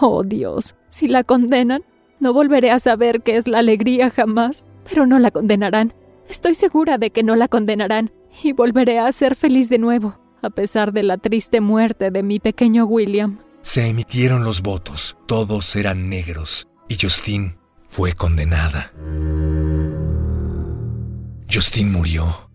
Oh 0.00 0.22
Dios, 0.24 0.74
si 0.88 1.08
la 1.08 1.24
condenan, 1.24 1.84
no 2.20 2.32
volveré 2.32 2.72
a 2.72 2.78
saber 2.78 3.22
qué 3.22 3.36
es 3.36 3.46
la 3.46 3.60
alegría 3.60 4.10
jamás. 4.10 4.66
Pero 4.88 5.06
no 5.06 5.18
la 5.18 5.30
condenarán. 5.30 5.94
Estoy 6.28 6.54
segura 6.54 6.98
de 6.98 7.10
que 7.10 7.22
no 7.22 7.36
la 7.36 7.48
condenarán 7.48 8.10
y 8.42 8.52
volveré 8.52 8.98
a 8.98 9.10
ser 9.12 9.36
feliz 9.36 9.68
de 9.68 9.78
nuevo, 9.78 10.18
a 10.42 10.50
pesar 10.50 10.92
de 10.92 11.02
la 11.02 11.18
triste 11.18 11.60
muerte 11.60 12.10
de 12.10 12.22
mi 12.22 12.38
pequeño 12.38 12.84
William. 12.84 13.38
Se 13.62 13.86
emitieron 13.86 14.44
los 14.44 14.62
votos, 14.62 15.16
todos 15.26 15.74
eran 15.76 16.08
negros, 16.08 16.68
y 16.88 16.96
Justin 17.00 17.58
fue 17.88 18.12
condenada. 18.12 18.92
Justin 21.52 21.90
murió, 21.90 22.50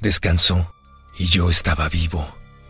descansó 0.00 0.72
y 1.18 1.26
yo 1.26 1.50
estaba 1.50 1.88
vivo. 1.88 2.26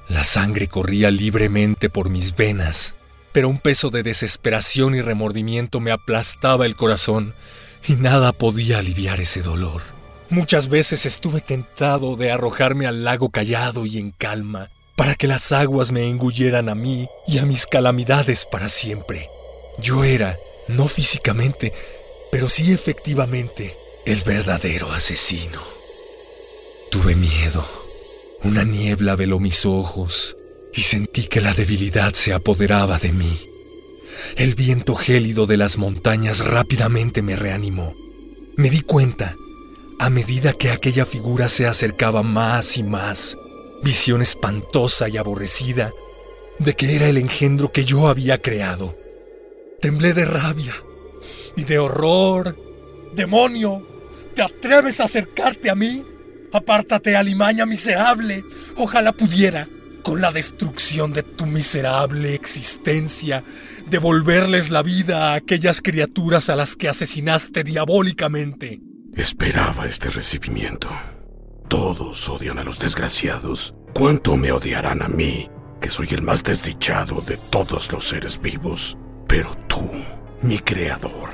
La 0.09 0.25
sangre 0.25 0.69
corría 0.69 1.11
libremente 1.11 1.91
por 1.91 2.11
mis 2.11 2.35
venas, 2.35 2.95
pero 3.33 3.49
un 3.49 3.59
peso 3.59 3.91
de 3.91 4.03
desesperación 4.03 4.95
y 4.95 5.03
remordimiento 5.03 5.81
me 5.81 5.91
aplastaba 5.93 6.65
el 6.65 6.77
corazón 6.77 7.35
y 7.87 7.95
nada 7.95 8.33
podía 8.33 8.79
aliviar 8.79 9.21
ese 9.21 9.43
dolor. 9.43 9.96
Muchas 10.29 10.69
veces 10.69 11.07
estuve 11.07 11.41
tentado 11.41 12.17
de 12.17 12.33
arrojarme 12.33 12.87
al 12.87 13.05
lago 13.05 13.31
callado 13.31 13.87
y 13.87 13.99
en 13.99 14.11
calma, 14.11 14.71
para 14.97 15.15
que 15.15 15.29
las 15.29 15.53
aguas 15.53 15.93
me 15.93 16.09
engulleran 16.09 16.69
a 16.69 16.75
mí 16.75 17.09
y 17.29 17.39
a 17.39 17.47
mis 17.47 17.67
calamidades 17.67 18.45
para 18.45 18.69
siempre. 18.69 19.31
Yo 19.79 20.03
era, 20.03 20.37
no 20.67 20.89
físicamente, 20.89 21.73
pero 22.33 22.49
sí 22.49 22.73
efectivamente, 22.73 23.77
el 24.05 24.23
verdadero 24.23 24.91
asesino. 24.93 25.63
Tuve 26.91 27.15
miedo. 27.15 27.65
Una 28.43 28.65
niebla 28.65 29.17
veló 29.17 29.39
mis 29.39 29.65
ojos 29.65 30.37
y 30.73 30.83
sentí 30.83 31.27
que 31.27 31.41
la 31.41 31.55
debilidad 31.55 32.15
se 32.15 32.33
apoderaba 32.33 32.99
de 32.99 33.13
mí. 33.13 33.49
El 34.37 34.55
viento 34.55 34.95
gélido 34.95 35.47
de 35.47 35.57
las 35.57 35.79
montañas 35.79 36.45
rápidamente 36.45 37.23
me 37.23 37.37
reanimó. 37.37 37.95
Me 38.57 38.71
di 38.71 38.81
cuenta, 38.81 39.37
a 39.99 40.11
medida 40.11 40.53
que 40.53 40.71
aquella 40.71 41.07
figura 41.07 41.49
se 41.49 41.67
acercaba 41.67 42.23
más 42.23 42.77
y 42.77 42.83
más, 42.83 43.39
visión 43.83 44.23
espantosa 44.23 45.09
y 45.09 45.17
aborrecida, 45.17 45.93
de 46.59 46.75
que 46.75 46.97
era 46.97 47.09
el 47.09 47.19
engendro 47.19 47.73
que 47.73 47.85
yo 47.85 48.09
había 48.09 48.41
creado. 48.41 48.97
Temblé 49.81 50.13
de 50.13 50.25
rabia 50.25 50.75
y 51.57 51.65
de 51.65 51.79
horror. 51.79 52.57
¡Demonio! 53.15 53.87
¿Te 54.35 54.43
atreves 54.43 55.01
a 55.01 55.05
acercarte 55.05 55.71
a 55.71 55.75
mí? 55.75 56.05
Apártate, 56.53 57.17
alimaña 57.17 57.67
miserable. 57.67 58.45
Ojalá 58.77 59.13
pudiera, 59.13 59.69
con 60.03 60.21
la 60.21 60.31
destrucción 60.31 61.13
de 61.13 61.23
tu 61.23 61.47
miserable 61.47 62.35
existencia, 62.35 63.43
devolverles 63.89 64.71
la 64.71 64.83
vida 64.83 65.33
a 65.33 65.35
aquellas 65.35 65.81
criaturas 65.81 66.49
a 66.49 66.57
las 66.57 66.77
que 66.77 66.89
asesinaste 66.89 67.65
diabólicamente. 67.65 68.81
Esperaba 69.17 69.87
este 69.87 70.11
recibimiento. 70.11 70.91
Todos 71.69 72.29
odian 72.29 72.59
a 72.59 72.63
los 72.63 72.79
desgraciados. 72.79 73.75
¿Cuánto 73.95 74.37
me 74.37 74.53
odiarán 74.53 75.01
a 75.01 75.09
mí, 75.09 75.49
que 75.81 75.89
soy 75.89 76.09
el 76.11 76.21
más 76.21 76.45
desdichado 76.45 77.23
de 77.23 77.39
todos 77.39 77.91
los 77.93 78.07
seres 78.07 78.39
vivos? 78.39 78.99
Pero 79.27 79.57
tú, 79.69 79.91
mi 80.43 80.59
creador, 80.59 81.31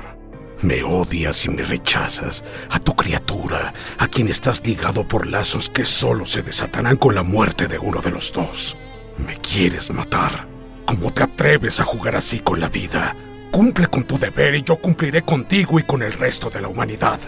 me 0.61 0.81
odias 0.81 1.43
y 1.43 1.49
me 1.49 1.63
rechazas 1.63 2.45
a 2.69 2.79
tu 2.79 2.95
criatura, 2.95 3.73
a 3.97 4.07
quien 4.07 4.29
estás 4.29 4.65
ligado 4.65 5.05
por 5.05 5.27
lazos 5.27 5.69
que 5.69 5.83
solo 5.83 6.25
se 6.25 6.41
desatarán 6.41 6.95
con 6.95 7.15
la 7.15 7.23
muerte 7.23 7.67
de 7.67 7.79
uno 7.79 7.99
de 7.99 8.11
los 8.11 8.31
dos. 8.31 8.77
Me 9.17 9.35
quieres 9.39 9.91
matar. 9.91 10.47
¿Cómo 10.85 11.11
te 11.11 11.23
atreves 11.23 11.81
a 11.81 11.83
jugar 11.83 12.15
así 12.15 12.39
con 12.39 12.61
la 12.61 12.69
vida? 12.69 13.13
Cumple 13.51 13.87
con 13.87 14.05
tu 14.05 14.17
deber 14.17 14.55
y 14.55 14.63
yo 14.63 14.77
cumpliré 14.77 15.23
contigo 15.23 15.79
y 15.79 15.83
con 15.83 16.01
el 16.01 16.13
resto 16.13 16.49
de 16.49 16.61
la 16.61 16.69
humanidad. 16.69 17.19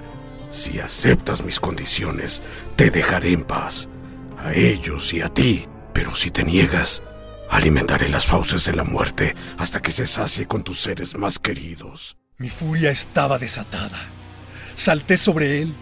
Si 0.49 0.79
aceptas 0.79 1.43
mis 1.43 1.59
condiciones, 1.59 2.43
te 2.75 2.89
dejaré 2.89 3.33
en 3.33 3.43
paz. 3.43 3.89
A 4.37 4.53
ellos 4.53 5.13
y 5.13 5.21
a 5.21 5.29
ti. 5.29 5.67
Pero 5.93 6.15
si 6.15 6.31
te 6.31 6.43
niegas, 6.43 7.01
alimentaré 7.49 8.09
las 8.09 8.25
fauces 8.25 8.65
de 8.65 8.73
la 8.73 8.83
muerte 8.83 9.35
hasta 9.57 9.81
que 9.81 9.91
se 9.91 10.05
sacie 10.05 10.45
con 10.45 10.63
tus 10.63 10.79
seres 10.79 11.17
más 11.17 11.39
queridos. 11.39 12.17
Mi 12.37 12.49
furia 12.49 12.91
estaba 12.91 13.39
desatada. 13.39 14.09
Salté 14.75 15.17
sobre 15.17 15.61
él 15.61 15.73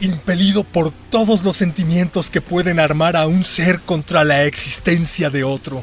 impelido 0.00 0.64
por 0.64 0.92
todos 1.10 1.42
los 1.44 1.56
sentimientos 1.56 2.30
que 2.30 2.40
pueden 2.40 2.78
armar 2.80 3.16
a 3.16 3.26
un 3.26 3.44
ser 3.44 3.80
contra 3.80 4.24
la 4.24 4.44
existencia 4.44 5.30
de 5.30 5.44
otro. 5.44 5.82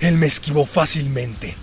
Él 0.00 0.16
me 0.16 0.26
esquivó 0.26 0.66
fácilmente. 0.66 1.54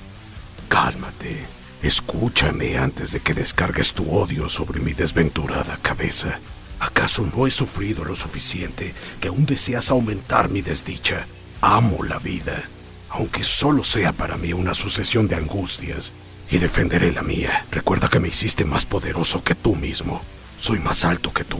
Cálmate. 0.67 1.54
Escúchame 1.85 2.79
antes 2.79 3.11
de 3.11 3.19
que 3.19 3.35
descargues 3.35 3.93
tu 3.93 4.09
odio 4.09 4.49
sobre 4.49 4.79
mi 4.79 4.93
desventurada 4.93 5.77
cabeza. 5.83 6.39
¿Acaso 6.79 7.29
no 7.31 7.45
he 7.45 7.51
sufrido 7.51 8.03
lo 8.03 8.15
suficiente 8.15 8.95
que 9.21 9.27
aún 9.27 9.45
deseas 9.45 9.91
aumentar 9.91 10.49
mi 10.49 10.63
desdicha? 10.63 11.27
Amo 11.61 12.03
la 12.03 12.17
vida, 12.17 12.63
aunque 13.09 13.43
solo 13.43 13.83
sea 13.83 14.13
para 14.13 14.35
mí 14.35 14.51
una 14.51 14.73
sucesión 14.73 15.27
de 15.27 15.35
angustias, 15.35 16.15
y 16.49 16.57
defenderé 16.57 17.11
la 17.11 17.21
mía. 17.21 17.67
Recuerda 17.69 18.09
que 18.09 18.19
me 18.19 18.29
hiciste 18.29 18.65
más 18.65 18.83
poderoso 18.87 19.43
que 19.43 19.53
tú 19.53 19.75
mismo. 19.75 20.21
Soy 20.57 20.79
más 20.79 21.05
alto 21.05 21.31
que 21.31 21.43
tú, 21.43 21.59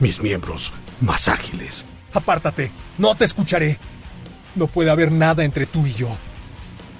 mis 0.00 0.22
miembros 0.22 0.72
más 1.02 1.28
ágiles. 1.28 1.84
Apártate, 2.14 2.70
no 2.96 3.14
te 3.14 3.26
escucharé. 3.26 3.78
No 4.54 4.68
puede 4.68 4.90
haber 4.90 5.12
nada 5.12 5.44
entre 5.44 5.66
tú 5.66 5.84
y 5.84 5.92
yo. 5.92 6.08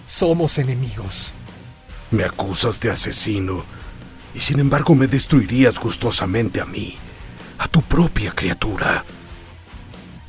Somos 0.04 0.58
enemigos. 0.58 1.32
Me 2.10 2.24
acusas 2.24 2.80
de 2.80 2.90
asesino, 2.90 3.64
y 4.34 4.40
sin 4.40 4.60
embargo 4.60 4.94
me 4.94 5.06
destruirías 5.06 5.78
gustosamente 5.80 6.60
a 6.60 6.64
mí, 6.64 6.96
a 7.58 7.68
tu 7.68 7.82
propia 7.82 8.32
criatura. 8.32 9.04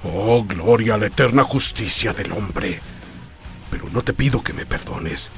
Oh, 0.04 0.44
gloria 0.44 0.96
a 0.96 0.98
la 0.98 1.08
eterna 1.08 1.44
justicia 1.44 2.14
del 2.14 2.32
hombre. 2.32 2.80
Pero 3.70 3.90
no 3.90 4.02
te 4.02 4.14
pido 4.14 4.44
que 4.44 4.54
me 4.54 4.66
perdones. 4.66 5.32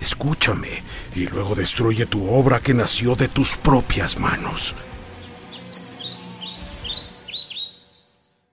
Escúchame 0.00 0.82
y 1.14 1.26
luego 1.28 1.54
destruye 1.54 2.06
tu 2.06 2.28
obra 2.28 2.60
que 2.60 2.74
nació 2.74 3.14
de 3.14 3.28
tus 3.28 3.56
propias 3.56 4.18
manos. 4.18 4.74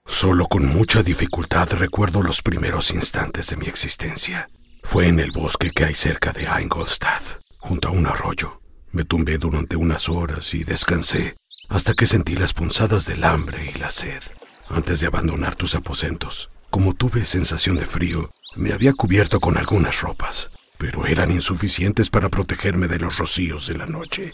Solo 0.05 0.45
con 0.47 0.65
mucha 0.65 1.01
dificultad 1.01 1.69
recuerdo 1.71 2.21
los 2.21 2.41
primeros 2.41 2.91
instantes 2.91 3.49
de 3.49 3.57
mi 3.57 3.65
existencia. 3.65 4.49
Fue 4.83 5.07
en 5.07 5.19
el 5.19 5.31
bosque 5.31 5.71
que 5.71 5.85
hay 5.85 5.95
cerca 5.95 6.33
de 6.33 6.47
Ingolstadt, 6.61 7.39
junto 7.59 7.87
a 7.87 7.91
un 7.91 8.07
arroyo. 8.07 8.59
Me 8.91 9.05
tumbé 9.05 9.37
durante 9.37 9.75
unas 9.75 10.09
horas 10.09 10.53
y 10.53 10.63
descansé 10.63 11.33
hasta 11.69 11.93
que 11.93 12.05
sentí 12.05 12.35
las 12.35 12.51
punzadas 12.51 13.05
del 13.05 13.23
hambre 13.23 13.71
y 13.73 13.79
la 13.79 13.91
sed. 13.91 14.21
Antes 14.69 14.99
de 14.99 15.07
abandonar 15.07 15.55
tus 15.55 15.75
aposentos, 15.75 16.49
como 16.69 16.93
tuve 16.93 17.23
sensación 17.23 17.77
de 17.77 17.85
frío, 17.85 18.25
me 18.57 18.73
había 18.73 18.91
cubierto 18.93 19.39
con 19.39 19.57
algunas 19.57 20.01
ropas, 20.01 20.51
pero 20.77 21.05
eran 21.05 21.31
insuficientes 21.31 22.09
para 22.09 22.27
protegerme 22.27 22.87
de 22.87 22.99
los 22.99 23.17
rocíos 23.17 23.67
de 23.67 23.77
la 23.77 23.85
noche. 23.85 24.33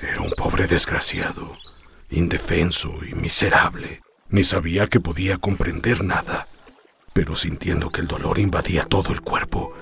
Era 0.00 0.22
un 0.22 0.30
pobre 0.30 0.66
desgraciado, 0.66 1.58
indefenso 2.08 3.04
y 3.04 3.14
miserable. 3.14 4.00
Ni 4.30 4.44
sabía 4.44 4.86
que 4.86 5.00
podía 5.00 5.36
comprender 5.36 6.02
nada 6.02 6.48
pero 7.12 7.36
sintiendo 7.36 7.90
que 7.90 8.00
el 8.00 8.06
dolor 8.06 8.38
invadía 8.38 8.84
todo 8.84 9.12
el 9.12 9.20
cuerpo, 9.20 9.72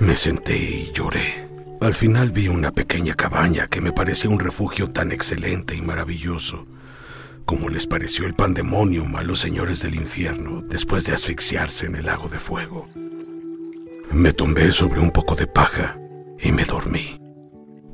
me 0.00 0.16
senté 0.16 0.56
y 0.56 0.90
lloré. 0.92 1.48
Al 1.80 1.94
final 1.94 2.30
vi 2.30 2.48
una 2.48 2.72
pequeña 2.72 3.14
cabaña 3.14 3.66
que 3.66 3.80
me 3.80 3.92
parecía 3.92 4.30
un 4.30 4.38
refugio 4.38 4.90
tan 4.90 5.10
excelente 5.12 5.74
y 5.74 5.82
maravilloso, 5.82 6.66
como 7.44 7.68
les 7.68 7.86
pareció 7.86 8.26
el 8.26 8.34
pandemonium 8.34 9.16
a 9.16 9.22
los 9.22 9.40
señores 9.40 9.82
del 9.82 9.96
infierno 9.96 10.62
después 10.62 11.04
de 11.04 11.12
asfixiarse 11.12 11.86
en 11.86 11.96
el 11.96 12.06
lago 12.06 12.28
de 12.28 12.38
fuego. 12.38 12.88
Me 14.12 14.32
tumbé 14.32 14.70
sobre 14.72 15.00
un 15.00 15.10
poco 15.10 15.34
de 15.34 15.46
paja 15.46 15.98
y 16.38 16.52
me 16.52 16.64
dormí. 16.64 17.20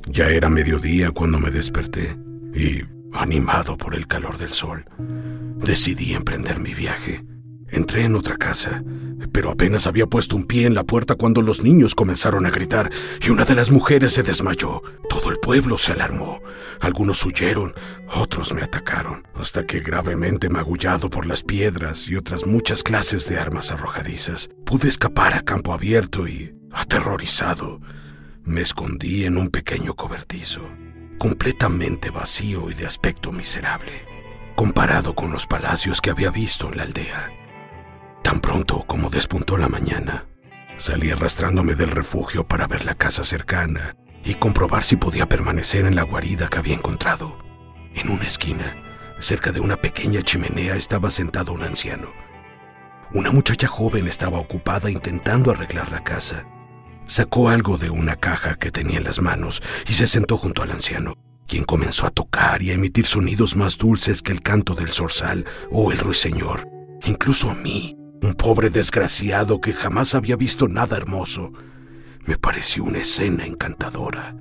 Ya 0.05 0.29
era 0.29 0.49
mediodía 0.49 1.11
cuando 1.11 1.39
me 1.39 1.51
desperté 1.51 2.17
y, 2.53 2.81
animado 3.13 3.77
por 3.77 3.95
el 3.95 4.07
calor 4.07 4.37
del 4.37 4.51
sol, 4.51 4.85
decidí 5.57 6.13
emprender 6.13 6.59
mi 6.59 6.73
viaje. 6.73 7.23
Entré 7.71 8.03
en 8.03 8.15
otra 8.15 8.35
casa, 8.37 8.83
pero 9.31 9.51
apenas 9.51 9.85
había 9.85 10.07
puesto 10.07 10.35
un 10.35 10.45
pie 10.45 10.65
en 10.65 10.73
la 10.73 10.83
puerta 10.83 11.15
cuando 11.15 11.41
los 11.41 11.63
niños 11.63 11.93
comenzaron 11.93 12.45
a 12.45 12.49
gritar 12.49 12.89
y 13.21 13.29
una 13.29 13.45
de 13.45 13.55
las 13.55 13.69
mujeres 13.69 14.13
se 14.13 14.23
desmayó. 14.23 14.81
Todo 15.09 15.31
el 15.31 15.39
pueblo 15.39 15.77
se 15.77 15.91
alarmó. 15.91 16.41
Algunos 16.79 17.23
huyeron, 17.25 17.73
otros 18.07 18.53
me 18.53 18.63
atacaron, 18.63 19.27
hasta 19.35 19.65
que 19.65 19.81
gravemente 19.81 20.49
magullado 20.49 21.09
por 21.09 21.25
las 21.25 21.43
piedras 21.43 22.07
y 22.07 22.15
otras 22.15 22.45
muchas 22.45 22.83
clases 22.83 23.27
de 23.29 23.37
armas 23.37 23.71
arrojadizas, 23.71 24.49
pude 24.65 24.87
escapar 24.87 25.33
a 25.33 25.41
campo 25.41 25.73
abierto 25.73 26.27
y, 26.27 26.55
aterrorizado, 26.71 27.81
me 28.43 28.61
escondí 28.61 29.25
en 29.25 29.37
un 29.37 29.49
pequeño 29.49 29.95
cobertizo, 29.95 30.67
completamente 31.19 32.09
vacío 32.09 32.71
y 32.71 32.73
de 32.73 32.87
aspecto 32.87 33.31
miserable, 33.31 34.05
comparado 34.55 35.13
con 35.13 35.31
los 35.31 35.45
palacios 35.45 36.01
que 36.01 36.09
había 36.09 36.31
visto 36.31 36.69
en 36.69 36.77
la 36.77 36.83
aldea. 36.83 37.38
Tan 38.29 38.41
pronto 38.41 38.83
como 38.85 39.09
despuntó 39.09 39.57
la 39.57 39.69
mañana, 39.69 40.27
salí 40.77 41.09
arrastrándome 41.09 41.73
del 41.73 41.89
refugio 41.89 42.47
para 42.47 42.67
ver 42.67 42.85
la 42.85 42.93
casa 42.93 43.23
cercana 43.23 43.95
y 44.23 44.35
comprobar 44.35 44.83
si 44.83 44.97
podía 44.97 45.27
permanecer 45.27 45.85
en 45.85 45.95
la 45.95 46.03
guarida 46.03 46.47
que 46.47 46.59
había 46.59 46.75
encontrado. 46.75 47.39
En 47.95 48.07
una 48.11 48.25
esquina, 48.25 48.77
cerca 49.17 49.51
de 49.51 49.61
una 49.61 49.77
pequeña 49.77 50.21
chimenea, 50.21 50.75
estaba 50.75 51.09
sentado 51.09 51.53
un 51.53 51.63
anciano. 51.63 52.11
Una 53.15 53.31
muchacha 53.31 53.67
joven 53.67 54.07
estaba 54.07 54.37
ocupada 54.37 54.91
intentando 54.91 55.49
arreglar 55.49 55.91
la 55.91 56.03
casa. 56.03 56.45
Sacó 57.07 57.49
algo 57.49 57.79
de 57.79 57.89
una 57.89 58.15
caja 58.15 58.57
que 58.57 58.69
tenía 58.69 58.99
en 58.99 59.05
las 59.05 59.19
manos 59.23 59.63
y 59.87 59.93
se 59.93 60.05
sentó 60.05 60.37
junto 60.37 60.61
al 60.61 60.69
anciano, 60.69 61.15
quien 61.47 61.63
comenzó 61.63 62.05
a 62.05 62.11
tocar 62.11 62.61
y 62.61 62.69
a 62.69 62.75
emitir 62.75 63.07
sonidos 63.07 63.55
más 63.55 63.79
dulces 63.79 64.21
que 64.21 64.33
el 64.33 64.43
canto 64.43 64.75
del 64.75 64.89
zorzal 64.89 65.45
o 65.71 65.91
el 65.91 65.97
ruiseñor. 65.97 66.69
Incluso 67.05 67.49
a 67.49 67.55
mí, 67.55 67.98
un 68.21 68.33
pobre 68.33 68.69
desgraciado 68.69 69.61
que 69.61 69.73
jamás 69.73 70.15
había 70.15 70.35
visto 70.35 70.67
nada 70.67 70.97
hermoso. 70.97 71.53
Me 72.25 72.37
pareció 72.37 72.83
una 72.83 72.99
escena 72.99 73.45
encantadora. 73.45 74.35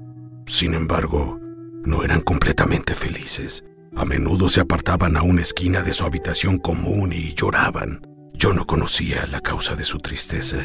Sin 0.46 0.74
embargo, 0.74 1.38
no 1.84 2.02
eran 2.02 2.20
completamente 2.20 2.94
felices. 2.94 3.64
A 3.96 4.04
menudo 4.04 4.48
se 4.48 4.60
apartaban 4.60 5.16
a 5.16 5.22
una 5.22 5.42
esquina 5.42 5.82
de 5.82 5.92
su 5.92 6.04
habitación 6.04 6.58
común 6.58 7.12
y 7.12 7.34
lloraban. 7.34 8.06
Yo 8.34 8.52
no 8.52 8.66
conocía 8.66 9.26
la 9.26 9.40
causa 9.40 9.74
de 9.74 9.84
su 9.84 9.98
tristeza, 9.98 10.58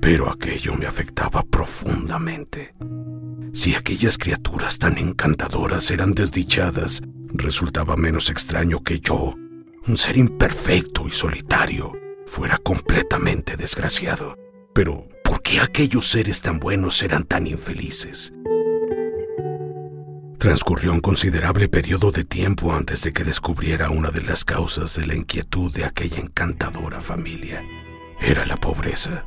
pero 0.00 0.30
aquello 0.30 0.74
me 0.74 0.86
afectaba 0.86 1.42
profundamente. 1.42 2.74
Si 3.52 3.74
aquellas 3.74 4.16
criaturas 4.16 4.78
tan 4.78 4.96
encantadoras 4.98 5.90
eran 5.90 6.14
desdichadas, 6.14 7.02
resultaba 7.32 7.96
menos 7.96 8.30
extraño 8.30 8.82
que 8.82 9.00
yo, 9.00 9.34
un 9.86 9.96
ser 9.96 10.16
imperfecto 10.16 11.06
y 11.06 11.10
solitario, 11.10 11.92
fuera 12.30 12.58
completamente 12.58 13.56
desgraciado. 13.56 14.38
Pero, 14.72 15.08
¿por 15.24 15.42
qué 15.42 15.60
aquellos 15.60 16.06
seres 16.06 16.40
tan 16.40 16.60
buenos 16.60 17.02
eran 17.02 17.24
tan 17.24 17.46
infelices? 17.46 18.32
Transcurrió 20.38 20.92
un 20.92 21.00
considerable 21.00 21.68
periodo 21.68 22.12
de 22.12 22.24
tiempo 22.24 22.72
antes 22.72 23.02
de 23.02 23.12
que 23.12 23.24
descubriera 23.24 23.90
una 23.90 24.10
de 24.10 24.22
las 24.22 24.44
causas 24.44 24.94
de 24.94 25.06
la 25.06 25.16
inquietud 25.16 25.72
de 25.72 25.84
aquella 25.84 26.18
encantadora 26.18 27.00
familia. 27.00 27.64
Era 28.20 28.46
la 28.46 28.56
pobreza, 28.56 29.26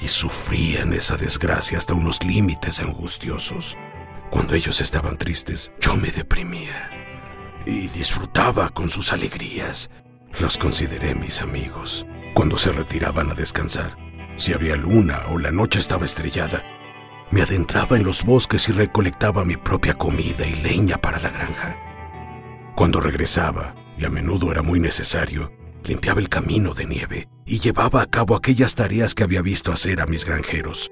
y 0.00 0.08
sufrían 0.08 0.94
esa 0.94 1.16
desgracia 1.16 1.76
hasta 1.76 1.94
unos 1.94 2.24
límites 2.24 2.80
angustiosos. 2.80 3.76
Cuando 4.30 4.54
ellos 4.54 4.80
estaban 4.80 5.18
tristes, 5.18 5.70
yo 5.78 5.94
me 5.94 6.10
deprimía 6.10 6.90
y 7.66 7.86
disfrutaba 7.88 8.70
con 8.70 8.88
sus 8.88 9.12
alegrías. 9.12 9.90
Los 10.40 10.56
consideré 10.56 11.14
mis 11.14 11.42
amigos 11.42 12.06
cuando 12.34 12.56
se 12.56 12.72
retiraban 12.72 13.30
a 13.30 13.34
descansar. 13.34 13.96
Si 14.36 14.52
había 14.52 14.76
luna 14.76 15.26
o 15.30 15.38
la 15.38 15.50
noche 15.50 15.78
estaba 15.78 16.04
estrellada, 16.04 16.64
me 17.30 17.42
adentraba 17.42 17.96
en 17.96 18.04
los 18.04 18.24
bosques 18.24 18.68
y 18.68 18.72
recolectaba 18.72 19.44
mi 19.44 19.56
propia 19.56 19.94
comida 19.94 20.46
y 20.46 20.54
leña 20.54 20.98
para 20.98 21.20
la 21.20 21.30
granja. 21.30 21.76
Cuando 22.74 23.00
regresaba, 23.00 23.74
y 23.98 24.04
a 24.04 24.10
menudo 24.10 24.50
era 24.50 24.62
muy 24.62 24.80
necesario, 24.80 25.52
limpiaba 25.84 26.20
el 26.20 26.28
camino 26.28 26.74
de 26.74 26.86
nieve 26.86 27.28
y 27.44 27.58
llevaba 27.58 28.02
a 28.02 28.06
cabo 28.06 28.34
aquellas 28.34 28.74
tareas 28.74 29.14
que 29.14 29.24
había 29.24 29.42
visto 29.42 29.72
hacer 29.72 30.00
a 30.00 30.06
mis 30.06 30.24
granjeros. 30.24 30.90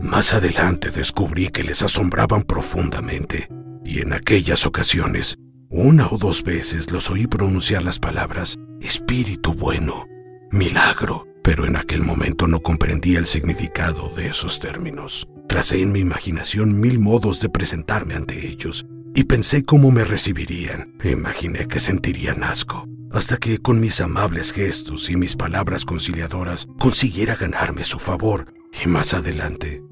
Más 0.00 0.34
adelante 0.34 0.90
descubrí 0.90 1.48
que 1.48 1.64
les 1.64 1.82
asombraban 1.82 2.42
profundamente, 2.42 3.48
y 3.84 4.00
en 4.00 4.12
aquellas 4.12 4.66
ocasiones, 4.66 5.36
una 5.70 6.08
o 6.08 6.18
dos 6.18 6.42
veces 6.42 6.90
los 6.90 7.10
oí 7.10 7.26
pronunciar 7.26 7.82
las 7.82 7.98
palabras 7.98 8.56
Espíritu 8.80 9.54
bueno 9.54 10.06
milagro, 10.50 11.26
pero 11.42 11.66
en 11.66 11.76
aquel 11.76 12.02
momento 12.02 12.46
no 12.46 12.60
comprendía 12.60 13.18
el 13.18 13.26
significado 13.26 14.08
de 14.10 14.28
esos 14.28 14.60
términos. 14.60 15.28
Tracé 15.48 15.80
en 15.82 15.92
mi 15.92 16.00
imaginación 16.00 16.80
mil 16.80 16.98
modos 16.98 17.40
de 17.40 17.48
presentarme 17.48 18.14
ante 18.14 18.46
ellos 18.46 18.86
y 19.14 19.24
pensé 19.24 19.64
cómo 19.64 19.90
me 19.90 20.04
recibirían. 20.04 20.94
Imaginé 21.04 21.68
que 21.68 21.80
sentirían 21.80 22.42
asco, 22.42 22.84
hasta 23.12 23.36
que 23.36 23.58
con 23.58 23.80
mis 23.80 24.00
amables 24.00 24.52
gestos 24.52 25.08
y 25.08 25.16
mis 25.16 25.36
palabras 25.36 25.84
conciliadoras 25.84 26.66
consiguiera 26.78 27.36
ganarme 27.36 27.84
su 27.84 27.98
favor 27.98 28.52
y 28.84 28.88
más 28.88 29.14
adelante 29.14 29.82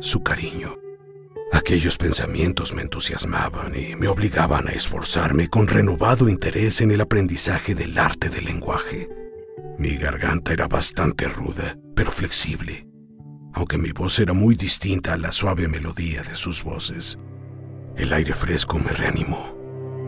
su 0.00 0.22
cariño. 0.22 0.76
Aquellos 1.52 1.96
pensamientos 1.96 2.74
me 2.74 2.82
entusiasmaban 2.82 3.74
y 3.76 3.94
me 3.94 4.08
obligaban 4.08 4.68
a 4.68 4.72
esforzarme 4.72 5.48
con 5.48 5.68
renovado 5.68 6.28
interés 6.28 6.80
en 6.80 6.90
el 6.90 7.00
aprendizaje 7.00 7.74
del 7.74 7.96
arte 7.96 8.28
del 8.28 8.46
lenguaje. 8.46 9.08
Mi 9.78 9.96
garganta 9.96 10.52
era 10.52 10.68
bastante 10.68 11.28
ruda, 11.28 11.76
pero 11.96 12.10
flexible, 12.10 12.86
aunque 13.52 13.76
mi 13.76 13.90
voz 13.90 14.18
era 14.18 14.32
muy 14.32 14.54
distinta 14.54 15.14
a 15.14 15.16
la 15.16 15.32
suave 15.32 15.68
melodía 15.68 16.22
de 16.22 16.36
sus 16.36 16.62
voces. 16.62 17.18
El 17.96 18.12
aire 18.12 18.34
fresco 18.34 18.78
me 18.78 18.90
reanimó 18.90 19.54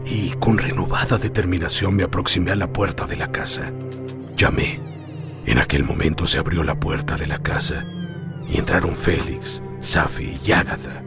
y 0.05 0.31
con 0.38 0.59
renovada 0.59 1.18
determinación 1.18 1.96
me 1.96 2.05
aproximé 2.05 2.52
a 2.52 2.57
la 2.57 2.72
puerta 2.72 3.07
de 3.07 3.16
la 3.16 3.33
casa. 3.33 3.72
Llamé. 4.37 4.81
En 5.46 5.59
aquel 5.59 5.85
momento 5.85 6.26
se 6.26 6.38
abrió 6.38 6.62
la 6.62 6.79
puerta 6.79 7.16
de 7.16 7.26
la 7.26 7.38
casa 7.38 7.85
y 8.48 8.59
entraron 8.59 8.94
Félix, 8.94 9.62
Safi 9.81 10.38
y 10.44 10.52
Ágata. 10.52 11.02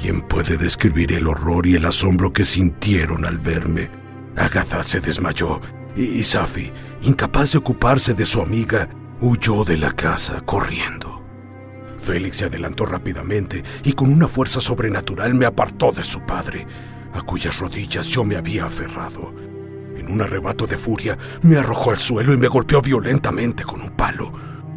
¿Quién 0.00 0.22
puede 0.22 0.56
describir 0.56 1.12
el 1.12 1.26
horror 1.26 1.66
y 1.66 1.74
el 1.74 1.84
asombro 1.84 2.32
que 2.32 2.44
sintieron 2.44 3.24
al 3.24 3.38
verme? 3.38 3.90
Agatha 4.36 4.82
se 4.82 5.00
desmayó 5.00 5.60
y 5.96 6.22
Safi, 6.22 6.70
incapaz 7.02 7.52
de 7.52 7.58
ocuparse 7.58 8.14
de 8.14 8.24
su 8.24 8.40
amiga, 8.40 8.88
huyó 9.20 9.64
de 9.64 9.76
la 9.76 9.92
casa 9.92 10.40
corriendo. 10.40 11.24
Félix 11.98 12.38
se 12.38 12.44
adelantó 12.44 12.86
rápidamente 12.86 13.62
y 13.82 13.92
con 13.92 14.12
una 14.12 14.28
fuerza 14.28 14.60
sobrenatural 14.60 15.34
me 15.34 15.46
apartó 15.46 15.90
de 15.90 16.04
su 16.04 16.20
padre, 16.20 16.66
a 17.12 17.22
cuyas 17.22 17.58
rodillas 17.58 18.06
yo 18.06 18.24
me 18.24 18.36
había 18.36 18.66
aferrado. 18.66 19.32
En 19.96 20.10
un 20.10 20.22
arrebato 20.22 20.66
de 20.66 20.76
furia 20.76 21.18
me 21.42 21.56
arrojó 21.56 21.90
al 21.90 21.98
suelo 21.98 22.32
y 22.32 22.36
me 22.36 22.48
golpeó 22.48 22.80
violentamente 22.80 23.64
con 23.64 23.80
un 23.80 23.90
palo. 23.90 24.32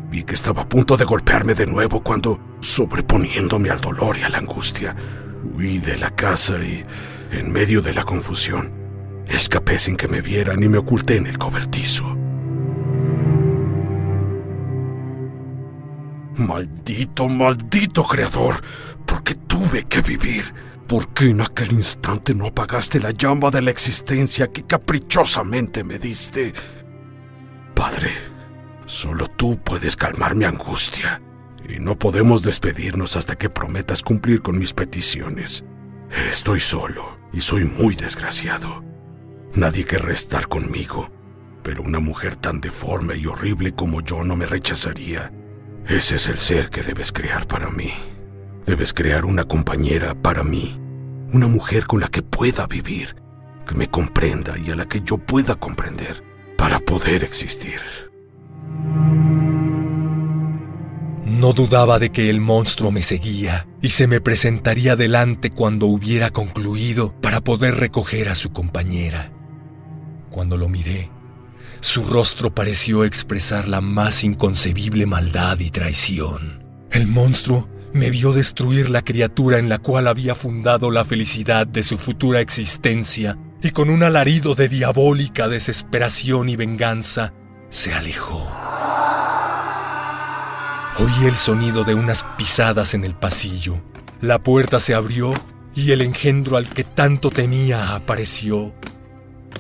Vi 0.10 0.24
que 0.24 0.34
estaba 0.34 0.64
a 0.64 0.70
punto 0.70 0.98
de 0.98 1.06
golpearme 1.06 1.54
de 1.54 1.68
nuevo 1.68 2.02
cuando, 2.02 2.40
sobreponiéndome 2.60 3.70
al 3.70 3.80
dolor 3.80 4.18
y 4.18 4.24
a 4.24 4.30
la 4.30 4.40
angustia, 4.40 4.96
huí 5.56 5.78
de 5.78 5.98
la 5.98 6.10
casa 6.10 6.58
y, 6.58 6.84
en 7.32 7.52
medio 7.52 7.82
de 7.82 7.94
la 7.94 8.04
confusión, 8.04 8.81
escapé 9.36 9.78
sin 9.78 9.96
que 9.96 10.08
me 10.08 10.22
vieran 10.22 10.64
y 10.64 10.70
me 10.70 10.78
oculté 10.78 11.16
en 11.18 11.28
el 11.28 11.38
cobertizo. 11.38 12.06
Maldito, 16.36 17.28
maldito 17.28 18.04
creador, 18.04 18.62
¿por 19.06 19.24
qué 19.24 19.36
tuve 19.36 19.84
que 19.84 20.02
vivir? 20.02 20.54
¿Por 20.88 21.14
qué 21.14 21.30
en 21.30 21.42
aquel 21.42 21.72
instante 21.74 22.34
no 22.34 22.48
apagaste 22.48 23.00
la 23.00 23.12
llama 23.12 23.50
de 23.50 23.62
la 23.62 23.72
existencia 23.72 24.48
que 24.48 24.64
caprichosamente 24.64 25.84
me 25.84 26.00
diste? 26.00 26.54
Padre, 27.74 28.12
Solo 28.92 29.30
tú 29.30 29.58
puedes 29.58 29.96
calmar 29.96 30.36
mi 30.36 30.44
angustia, 30.44 31.22
y 31.66 31.80
no 31.80 31.98
podemos 31.98 32.44
despedirnos 32.44 33.16
hasta 33.16 33.38
que 33.38 33.50
prometas 33.50 34.04
cumplir 34.04 34.42
con 34.42 34.60
mis 34.60 34.74
peticiones. 34.74 35.64
Estoy 36.30 36.60
solo 36.60 37.18
y 37.32 37.40
soy 37.40 37.64
muy 37.64 37.96
desgraciado. 37.96 38.91
Nadie 39.54 39.84
querrá 39.84 40.14
estar 40.14 40.48
conmigo, 40.48 41.12
pero 41.62 41.84
una 41.84 42.00
mujer 42.00 42.38
tan 42.38 42.62
deforme 42.62 43.18
y 43.18 43.26
horrible 43.26 43.74
como 43.74 44.02
yo 44.02 44.24
no 44.24 44.38
me 44.38 44.46
rechazaría. 44.46 45.34
Ese 45.88 46.16
es 46.16 46.30
el 46.30 46.38
ser 46.38 46.70
que 46.70 46.82
debes 46.82 47.12
crear 47.12 47.48
para 47.48 47.70
mí. 47.70 47.92
Debes 48.66 48.94
crear 48.94 49.26
una 49.26 49.44
compañera 49.44 50.16
para 50.16 50.44
mí, 50.44 50.80
una 51.34 51.48
mujer 51.48 51.86
con 51.86 52.00
la 52.00 52.08
que 52.08 52.22
pueda 52.22 52.66
vivir, 52.66 53.16
que 53.68 53.76
me 53.76 53.90
comprenda 53.90 54.58
y 54.58 54.72
a 54.72 54.76
la 54.76 54.86
que 54.86 55.02
yo 55.02 55.18
pueda 55.18 55.56
comprender 55.56 56.24
para 56.58 56.80
poder 56.80 57.26
existir. 57.26 57.82
No 61.26 61.52
dudaba 61.52 62.00
de 62.00 62.12
que 62.12 62.30
el 62.30 62.40
monstruo 62.40 62.92
me 62.92 63.04
seguía 63.04 63.68
y 63.82 63.90
se 63.90 64.08
me 64.08 64.22
presentaría 64.22 64.96
delante 64.96 65.50
cuando 65.50 65.88
hubiera 65.88 66.30
concluido 66.30 67.14
para 67.20 67.42
poder 67.42 67.76
recoger 67.76 68.30
a 68.30 68.36
su 68.36 68.54
compañera. 68.54 69.32
Cuando 70.32 70.56
lo 70.58 70.70
miré, 70.70 71.10
su 71.82 72.04
rostro 72.06 72.56
pareció 72.56 73.04
expresar 73.04 73.68
la 73.68 73.82
más 73.82 74.24
inconcebible 74.24 75.06
maldad 75.06 75.60
y 75.60 75.70
traición. 75.72 76.64
El 76.90 77.08
monstruo 77.08 77.70
me 77.94 78.10
vio 78.10 78.32
destruir 78.32 78.90
la 78.90 79.02
criatura 79.02 79.60
en 79.60 79.68
la 79.68 79.80
cual 79.80 80.08
había 80.08 80.34
fundado 80.34 80.90
la 80.90 81.04
felicidad 81.04 81.68
de 81.68 81.84
su 81.84 81.98
futura 81.98 82.40
existencia 82.40 83.38
y 83.62 83.72
con 83.72 83.90
un 83.90 84.04
alarido 84.04 84.56
de 84.56 84.70
diabólica 84.70 85.50
desesperación 85.50 86.50
y 86.50 86.56
venganza 86.56 87.34
se 87.70 87.94
alejó. 87.94 88.50
Oí 90.98 91.28
el 91.28 91.36
sonido 91.36 91.84
de 91.84 91.94
unas 91.94 92.24
pisadas 92.38 92.94
en 92.94 93.04
el 93.04 93.16
pasillo. 93.16 93.82
La 94.22 94.40
puerta 94.40 94.80
se 94.80 94.94
abrió 94.94 95.32
y 95.76 95.92
el 95.92 96.02
engendro 96.02 96.58
al 96.58 96.70
que 96.70 96.84
tanto 96.84 97.32
temía 97.32 97.96
apareció. 97.96 98.74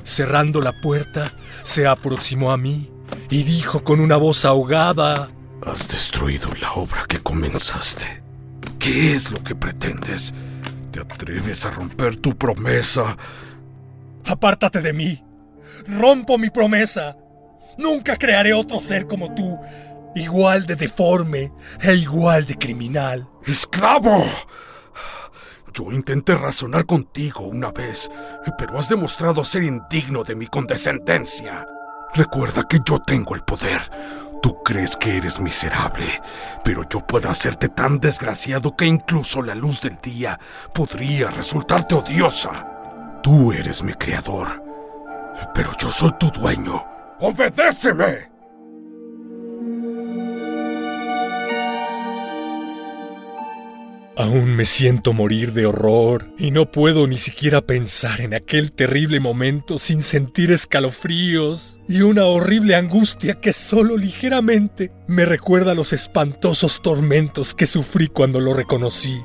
Cerrando 0.04 0.62
la 0.62 0.74
puerta, 0.82 1.32
se 1.64 1.88
aproximó 1.88 2.52
a 2.52 2.58
mí 2.58 2.92
y 3.30 3.44
dijo 3.44 3.84
con 3.84 4.00
una 4.00 4.18
voz 4.18 4.46
ahogada, 4.46 5.30
Has 5.66 5.88
destruido 5.88 6.50
la 6.60 6.74
obra 6.74 7.06
que 7.08 7.20
comenzaste. 7.20 8.24
¿Qué 8.80 9.14
es 9.14 9.30
lo 9.30 9.44
que 9.44 9.54
pretendes? 9.54 10.34
¿Te 10.92 11.02
atreves 11.02 11.66
a 11.66 11.70
romper 11.70 12.16
tu 12.16 12.36
promesa? 12.36 13.16
Apártate 14.26 14.82
de 14.82 14.92
mí. 14.92 15.24
Rompo 15.88 16.38
mi 16.38 16.50
promesa. 16.50 17.16
Nunca 17.78 18.18
crearé 18.18 18.54
otro 18.54 18.80
ser 18.80 19.08
como 19.08 19.34
tú, 19.36 19.58
igual 20.16 20.66
de 20.66 20.76
deforme 20.76 21.52
e 21.80 21.94
igual 21.94 22.46
de 22.46 22.58
criminal. 22.58 23.28
¡Esclavo! 23.46 24.26
Yo 25.74 25.92
intenté 25.92 26.36
razonar 26.36 26.86
contigo 26.86 27.42
una 27.42 27.72
vez, 27.72 28.12
pero 28.58 28.78
has 28.78 28.90
demostrado 28.90 29.44
ser 29.46 29.64
indigno 29.64 30.24
de 30.24 30.36
mi 30.36 30.48
condescendencia. 30.48 31.66
Recuerda 32.14 32.64
que 32.64 32.80
yo 32.86 33.00
tengo 33.00 33.36
el 33.36 33.44
poder. 33.44 33.80
Tú 34.42 34.62
crees 34.64 34.98
que 34.98 35.18
eres 35.18 35.40
miserable, 35.40 36.22
pero 36.64 36.88
yo 36.90 37.06
puedo 37.06 37.30
hacerte 37.30 37.70
tan 37.70 38.00
desgraciado 38.00 38.76
que 38.76 38.86
incluso 38.86 39.42
la 39.42 39.54
luz 39.56 39.82
del 39.82 39.98
día 40.02 40.40
podría 40.74 41.30
resultarte 41.30 41.96
odiosa. 41.96 42.68
Tú 43.22 43.54
eres 43.54 43.84
mi 43.84 43.94
creador, 43.94 44.64
pero 45.54 45.72
yo 45.80 45.92
soy 45.92 46.12
tu 46.20 46.30
dueño. 46.32 46.84
¡Obedéceme! 47.20 48.31
Aún 54.22 54.56
me 54.56 54.66
siento 54.66 55.14
morir 55.14 55.52
de 55.52 55.66
horror 55.66 56.32
y 56.38 56.52
no 56.52 56.72
puedo 56.72 57.08
ni 57.08 57.18
siquiera 57.18 57.62
pensar 57.62 58.22
en 58.22 58.36
aquel 58.36 58.72
terrible 58.72 59.20
momento 59.20 59.80
sin 59.80 60.04
sentir 60.04 60.52
escalofríos 60.52 61.80
y 61.90 62.02
una 62.02 62.26
horrible 62.26 62.76
angustia 62.76 63.42
que 63.42 63.52
solo 63.52 63.98
ligeramente 63.98 64.92
me 65.08 65.26
recuerda 65.26 65.74
los 65.74 65.92
espantosos 65.92 66.84
tormentos 66.84 67.56
que 67.56 67.66
sufrí 67.66 68.10
cuando 68.10 68.40
lo 68.40 68.54
reconocí. 68.54 69.20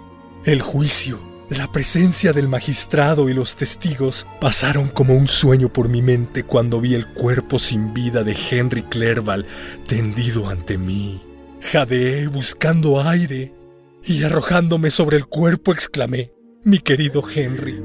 El 0.47 0.63
juicio, 0.63 1.19
la 1.51 1.71
presencia 1.71 2.33
del 2.33 2.49
magistrado 2.49 3.29
y 3.29 3.35
los 3.35 3.55
testigos 3.55 4.27
pasaron 4.41 4.89
como 4.89 5.13
un 5.13 5.29
sueño 5.29 5.71
por 5.71 5.91
mi 5.91 6.01
mente 6.01 6.43
cuando 6.43 6.81
vi 6.81 6.95
el 6.95 7.07
cuerpo 7.13 7.59
sin 7.59 7.93
vida 7.93 8.25
de 8.25 8.35
Henry 8.51 8.85
Clerval 8.85 9.45
tendido 9.87 10.49
ante 10.49 10.79
mí. 10.79 11.21
Jadeé 11.61 12.29
buscando 12.29 13.07
aire 13.07 13.53
y 14.07 14.23
arrojándome 14.23 14.91
sobre 14.91 15.17
el 15.17 15.27
cuerpo 15.27 15.73
exclamé, 15.73 16.33
mi 16.63 16.79
querido 16.79 17.23
Henry. 17.29 17.83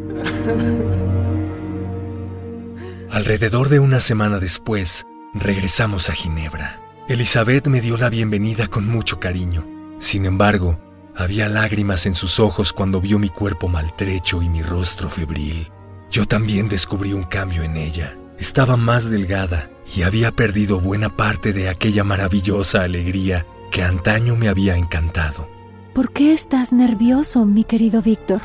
Alrededor 3.09 3.69
de 3.69 3.79
una 3.79 3.99
semana 3.99 4.39
después, 4.39 5.05
regresamos 5.33 6.09
a 6.09 6.13
Ginebra. 6.13 6.79
Elizabeth 7.07 7.67
me 7.67 7.81
dio 7.81 7.97
la 7.97 8.09
bienvenida 8.09 8.67
con 8.67 8.87
mucho 8.87 9.19
cariño. 9.19 9.67
Sin 9.99 10.25
embargo, 10.25 10.79
había 11.15 11.49
lágrimas 11.49 12.05
en 12.05 12.13
sus 12.13 12.39
ojos 12.39 12.71
cuando 12.71 13.01
vio 13.01 13.19
mi 13.19 13.29
cuerpo 13.29 13.67
maltrecho 13.67 14.41
y 14.41 14.49
mi 14.49 14.61
rostro 14.61 15.09
febril. 15.09 15.71
Yo 16.11 16.25
también 16.25 16.69
descubrí 16.69 17.13
un 17.13 17.23
cambio 17.23 17.63
en 17.63 17.77
ella. 17.77 18.15
Estaba 18.37 18.77
más 18.77 19.09
delgada 19.09 19.69
y 19.95 20.03
había 20.03 20.31
perdido 20.31 20.79
buena 20.79 21.15
parte 21.17 21.51
de 21.51 21.67
aquella 21.67 22.03
maravillosa 22.03 22.83
alegría 22.83 23.45
que 23.71 23.83
antaño 23.83 24.35
me 24.35 24.49
había 24.49 24.77
encantado. 24.77 25.60
¿Por 25.93 26.13
qué 26.13 26.31
estás 26.31 26.71
nervioso, 26.71 27.45
mi 27.45 27.65
querido 27.65 28.01
Víctor? 28.01 28.41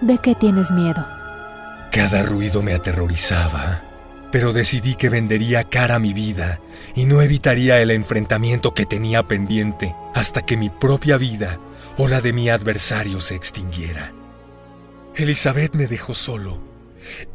¿De 0.00 0.18
qué 0.18 0.34
tienes 0.34 0.72
miedo? 0.72 1.06
Cada 1.92 2.24
ruido 2.24 2.60
me 2.60 2.72
aterrorizaba, 2.72 3.82
pero 4.32 4.52
decidí 4.52 4.96
que 4.96 5.08
vendería 5.08 5.62
cara 5.62 6.00
mi 6.00 6.12
vida 6.12 6.58
y 6.96 7.04
no 7.04 7.22
evitaría 7.22 7.80
el 7.80 7.92
enfrentamiento 7.92 8.74
que 8.74 8.84
tenía 8.84 9.28
pendiente 9.28 9.94
hasta 10.12 10.42
que 10.42 10.56
mi 10.56 10.70
propia 10.70 11.18
vida 11.18 11.60
o 11.98 12.08
la 12.08 12.20
de 12.20 12.32
mi 12.32 12.48
adversario 12.48 13.20
se 13.20 13.36
extinguiera. 13.36 14.12
Elizabeth 15.14 15.76
me 15.76 15.86
dejó 15.86 16.14
solo 16.14 16.58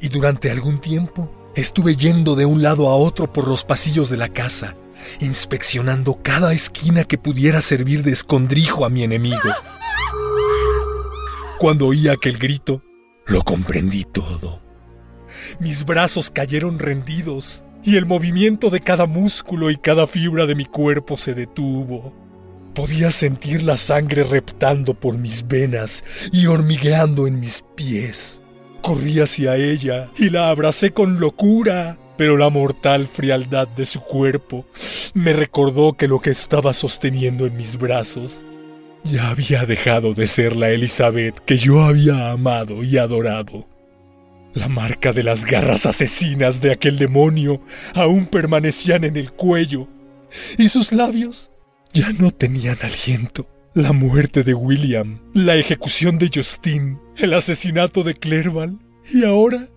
y 0.01 0.09
durante 0.09 0.51
algún 0.51 0.81
tiempo 0.81 1.51
estuve 1.55 1.95
yendo 1.95 2.35
de 2.35 2.45
un 2.45 2.61
lado 2.61 2.89
a 2.89 2.97
otro 2.97 3.31
por 3.31 3.47
los 3.47 3.63
pasillos 3.63 4.09
de 4.09 4.17
la 4.17 4.27
casa 4.27 4.75
inspeccionando 5.19 6.19
cada 6.21 6.53
esquina 6.53 7.03
que 7.03 7.17
pudiera 7.17 7.61
servir 7.61 8.03
de 8.03 8.11
escondrijo 8.11 8.85
a 8.85 8.89
mi 8.89 9.03
enemigo. 9.03 9.49
Cuando 11.59 11.87
oí 11.87 12.07
aquel 12.07 12.37
grito, 12.37 12.83
lo 13.25 13.43
comprendí 13.43 14.03
todo. 14.03 14.61
Mis 15.59 15.85
brazos 15.85 16.29
cayeron 16.29 16.79
rendidos 16.79 17.65
y 17.83 17.95
el 17.95 18.05
movimiento 18.05 18.69
de 18.69 18.81
cada 18.81 19.05
músculo 19.05 19.69
y 19.69 19.77
cada 19.77 20.07
fibra 20.07 20.45
de 20.45 20.55
mi 20.55 20.65
cuerpo 20.65 21.17
se 21.17 21.33
detuvo. 21.33 22.13
Podía 22.73 23.11
sentir 23.11 23.63
la 23.63 23.77
sangre 23.77 24.23
reptando 24.23 24.93
por 24.93 25.17
mis 25.17 25.47
venas 25.47 26.03
y 26.31 26.45
hormigueando 26.45 27.25
en 27.25 27.39
mis 27.39 27.63
pies. 27.75 28.41
Corrí 28.81 29.19
hacia 29.19 29.55
ella 29.55 30.11
y 30.17 30.29
la 30.29 30.49
abracé 30.49 30.91
con 30.91 31.19
locura, 31.19 31.97
pero 32.17 32.37
la 32.37 32.49
mortal 32.49 33.07
frialdad 33.07 33.67
de 33.67 33.85
su 33.85 34.01
cuerpo 34.01 34.65
me 35.13 35.33
recordó 35.33 35.93
que 35.93 36.07
lo 36.07 36.19
que 36.19 36.31
estaba 36.31 36.73
sosteniendo 36.73 37.45
en 37.45 37.55
mis 37.55 37.77
brazos 37.77 38.41
ya 39.03 39.29
había 39.29 39.65
dejado 39.65 40.13
de 40.13 40.27
ser 40.27 40.55
la 40.55 40.69
Elizabeth 40.69 41.39
que 41.39 41.57
yo 41.57 41.81
había 41.81 42.31
amado 42.31 42.83
y 42.83 42.97
adorado. 42.97 43.67
La 44.53 44.67
marca 44.67 45.13
de 45.13 45.23
las 45.23 45.45
garras 45.45 45.85
asesinas 45.85 46.61
de 46.61 46.71
aquel 46.71 46.97
demonio 46.97 47.61
aún 47.93 48.25
permanecían 48.25 49.03
en 49.03 49.15
el 49.15 49.31
cuello, 49.31 49.87
y 50.57 50.69
sus 50.69 50.91
labios 50.91 51.51
ya 51.93 52.11
no 52.13 52.31
tenían 52.31 52.77
aliento. 52.81 53.47
La 53.73 53.93
muerte 53.93 54.43
de 54.43 54.55
William, 54.55 55.19
la 55.33 55.55
ejecución 55.55 56.17
de 56.17 56.31
Justin, 56.33 56.99
el 57.15 57.33
asesinato 57.35 58.03
de 58.03 58.15
Clerval 58.15 58.79
y 59.13 59.23
ahora 59.23 59.69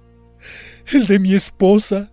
el 0.87 1.07
de 1.07 1.19
mi 1.19 1.35
esposa. 1.35 2.11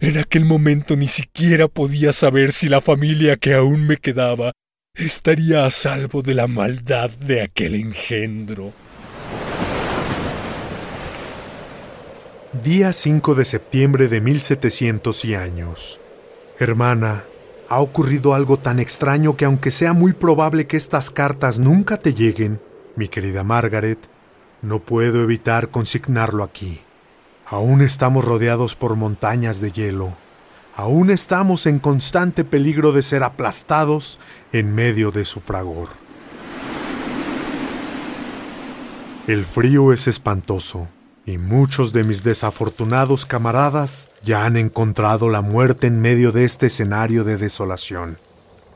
En 0.00 0.18
aquel 0.18 0.44
momento 0.44 0.96
ni 0.96 1.08
siquiera 1.08 1.68
podía 1.68 2.12
saber 2.12 2.52
si 2.52 2.68
la 2.68 2.80
familia 2.80 3.36
que 3.36 3.54
aún 3.54 3.86
me 3.86 3.96
quedaba 3.96 4.52
estaría 4.94 5.64
a 5.64 5.70
salvo 5.70 6.22
de 6.22 6.34
la 6.34 6.46
maldad 6.46 7.10
de 7.10 7.42
aquel 7.42 7.74
engendro. 7.74 8.72
Día 12.62 12.92
5 12.92 13.34
de 13.34 13.44
septiembre 13.46 14.08
de 14.08 14.20
1700 14.20 15.24
y 15.24 15.34
años. 15.34 16.00
Hermana, 16.58 17.24
ha 17.68 17.80
ocurrido 17.80 18.34
algo 18.34 18.58
tan 18.58 18.78
extraño 18.78 19.36
que 19.36 19.46
aunque 19.46 19.70
sea 19.70 19.94
muy 19.94 20.12
probable 20.12 20.66
que 20.66 20.76
estas 20.76 21.10
cartas 21.10 21.58
nunca 21.58 21.96
te 21.96 22.12
lleguen, 22.12 22.60
mi 22.94 23.08
querida 23.08 23.42
Margaret, 23.42 23.98
no 24.60 24.80
puedo 24.80 25.22
evitar 25.22 25.70
consignarlo 25.70 26.44
aquí. 26.44 26.82
Aún 27.52 27.82
estamos 27.82 28.24
rodeados 28.24 28.74
por 28.74 28.96
montañas 28.96 29.60
de 29.60 29.70
hielo 29.70 30.12
aún 30.74 31.10
estamos 31.10 31.66
en 31.66 31.78
constante 31.78 32.44
peligro 32.44 32.92
de 32.92 33.02
ser 33.02 33.22
aplastados 33.22 34.18
en 34.52 34.74
medio 34.74 35.10
de 35.10 35.24
su 35.24 35.40
fragor. 35.40 35.88
El 39.26 39.44
frío 39.44 39.92
es 39.92 40.08
espantoso 40.08 40.88
y 41.24 41.38
muchos 41.38 41.92
de 41.92 42.02
mis 42.02 42.24
desafortunados 42.24 43.26
camaradas 43.26 44.08
ya 44.24 44.44
han 44.44 44.56
encontrado 44.56 45.28
la 45.28 45.42
muerte 45.42 45.86
en 45.86 46.00
medio 46.00 46.32
de 46.32 46.44
este 46.44 46.66
escenario 46.66 47.22
de 47.22 47.36
desolación. 47.36 48.18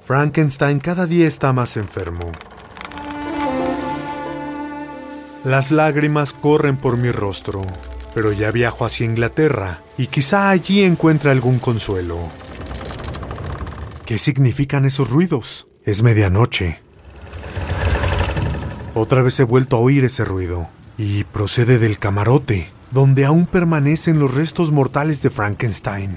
Frankenstein 0.02 0.78
cada 0.78 1.06
día 1.06 1.26
está 1.26 1.52
más 1.52 1.76
enfermo. 1.76 2.30
Las 5.42 5.72
lágrimas 5.72 6.32
corren 6.32 6.76
por 6.76 6.96
mi 6.96 7.10
rostro 7.10 7.64
pero 8.16 8.32
ya 8.32 8.50
viajo 8.50 8.86
hacia 8.86 9.04
Inglaterra 9.04 9.82
y 9.98 10.06
quizá 10.06 10.48
allí 10.48 10.82
encuentre 10.82 11.30
algún 11.30 11.58
consuelo. 11.58 12.18
¿Qué 14.06 14.16
significan 14.16 14.86
esos 14.86 15.10
ruidos? 15.10 15.66
Es 15.84 16.02
medianoche. 16.02 16.80
Otra 18.94 19.20
vez 19.20 19.38
he 19.38 19.44
vuelto 19.44 19.76
a 19.76 19.80
oír 19.80 20.02
ese 20.06 20.24
ruido 20.24 20.66
y 20.96 21.24
procede 21.24 21.78
del 21.78 21.98
camarote, 21.98 22.70
donde 22.90 23.26
aún 23.26 23.44
permanecen 23.44 24.18
los 24.18 24.34
restos 24.34 24.72
mortales 24.72 25.20
de 25.20 25.28
Frankenstein. 25.28 26.16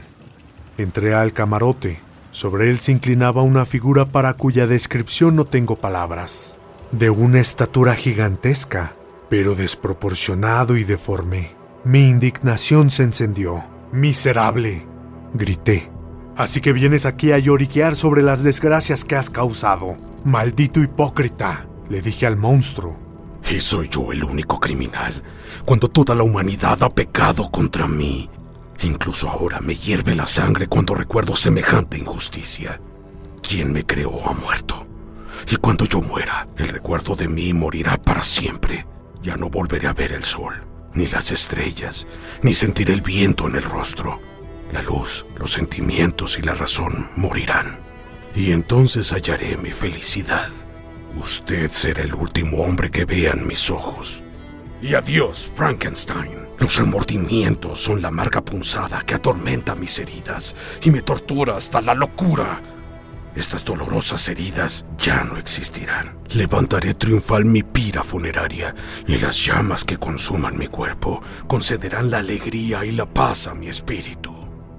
Entré 0.78 1.14
al 1.14 1.34
camarote. 1.34 2.00
Sobre 2.32 2.70
él 2.70 2.80
se 2.80 2.94
inclinaba 2.94 3.42
una 3.42 3.66
figura 3.66 4.06
para 4.06 4.36
cuya 4.36 4.68
descripción 4.68 5.36
no 5.36 5.44
tengo 5.44 5.76
palabras. 5.76 6.56
De 6.94 7.10
una 7.10 7.42
estatura 7.42 7.94
gigantesca, 7.96 8.94
pero 9.28 9.54
desproporcionado 9.54 10.78
y 10.78 10.86
deforme. 10.86 11.59
Mi 11.86 12.10
indignación 12.10 12.90
se 12.90 13.04
encendió. 13.04 13.64
Miserable, 13.94 14.86
grité. 15.34 15.90
Así 16.36 16.60
que 16.60 16.74
vienes 16.74 17.06
aquí 17.06 17.32
a 17.32 17.40
lloriquear 17.40 17.96
sobre 17.96 18.22
las 18.22 18.44
desgracias 18.44 19.06
que 19.06 19.16
has 19.16 19.30
causado. 19.30 19.96
Maldito 20.26 20.82
hipócrita, 20.82 21.68
le 21.90 22.02
dije 22.02 22.28
al 22.28 22.36
monstruo. 22.36 22.98
¿Y 23.50 23.62
soy 23.62 23.88
yo 23.88 24.12
el 24.12 24.26
único 24.26 24.60
criminal? 24.60 25.24
Cuando 25.66 25.88
toda 25.88 26.16
la 26.16 26.24
humanidad 26.24 26.84
ha 26.84 26.90
pecado 26.90 27.50
contra 27.50 27.88
mí. 27.88 28.30
Incluso 28.82 29.30
ahora 29.30 29.62
me 29.62 29.74
hierve 29.74 30.16
la 30.16 30.26
sangre 30.26 30.68
cuando 30.68 30.96
recuerdo 30.96 31.38
semejante 31.38 31.98
injusticia. 31.98 32.82
Quien 33.42 33.72
me 33.72 33.86
creó 33.86 34.30
ha 34.30 34.34
muerto. 34.34 34.86
Y 35.50 35.56
cuando 35.56 35.86
yo 35.86 36.02
muera, 36.02 36.46
el 36.58 36.68
recuerdo 36.68 37.16
de 37.16 37.30
mí 37.30 37.54
morirá 37.54 37.96
para 37.98 38.24
siempre. 38.24 38.86
Ya 39.24 39.38
no 39.38 39.50
volveré 39.50 39.88
a 39.88 39.94
ver 39.94 40.12
el 40.12 40.24
sol 40.24 40.70
ni 41.00 41.08
las 41.08 41.32
estrellas, 41.32 42.06
ni 42.42 42.54
sentiré 42.54 42.92
el 42.92 43.02
viento 43.02 43.48
en 43.48 43.56
el 43.56 43.64
rostro. 43.64 44.20
La 44.74 44.82
luz, 44.82 45.26
los 45.38 45.54
sentimientos 45.54 46.38
y 46.38 46.42
la 46.42 46.56
razón 46.56 47.10
morirán. 47.16 47.80
Y 48.36 48.52
entonces 48.52 49.14
hallaré 49.14 49.56
mi 49.56 49.72
felicidad. 49.72 50.50
Usted 51.16 51.72
será 51.72 52.04
el 52.04 52.14
último 52.14 52.64
hombre 52.64 52.92
que 52.92 53.06
vean 53.06 53.48
mis 53.48 53.72
ojos. 53.72 54.26
Y 54.82 54.94
adiós, 54.94 55.50
Frankenstein. 55.56 56.50
Los 56.60 56.76
remordimientos 56.76 57.80
son 57.80 58.02
la 58.02 58.10
amarga 58.10 58.42
punzada 58.42 59.02
que 59.06 59.16
atormenta 59.16 59.76
mis 59.76 59.98
heridas 60.00 60.54
y 60.84 60.92
me 60.92 61.02
tortura 61.02 61.56
hasta 61.56 61.82
la 61.82 61.96
locura. 61.96 62.62
Estas 63.36 63.64
dolorosas 63.64 64.28
heridas 64.28 64.86
ya 64.98 65.24
no 65.24 65.38
existirán. 65.38 66.18
Levantaré 66.34 66.94
triunfal 66.94 67.46
mi 67.46 67.64
pira 67.64 68.04
funeraria 68.04 68.76
y 69.08 69.18
las 69.18 69.46
llamas 69.46 69.86
que 69.86 69.98
consuman 69.98 70.58
mi 70.58 70.68
cuerpo 70.68 71.22
concederán 71.48 72.10
la 72.10 72.20
alegría 72.20 72.86
y 72.86 72.92
la 72.92 73.06
paz 73.06 73.48
a 73.48 73.54
mi 73.54 73.68
espíritu. 73.68 74.36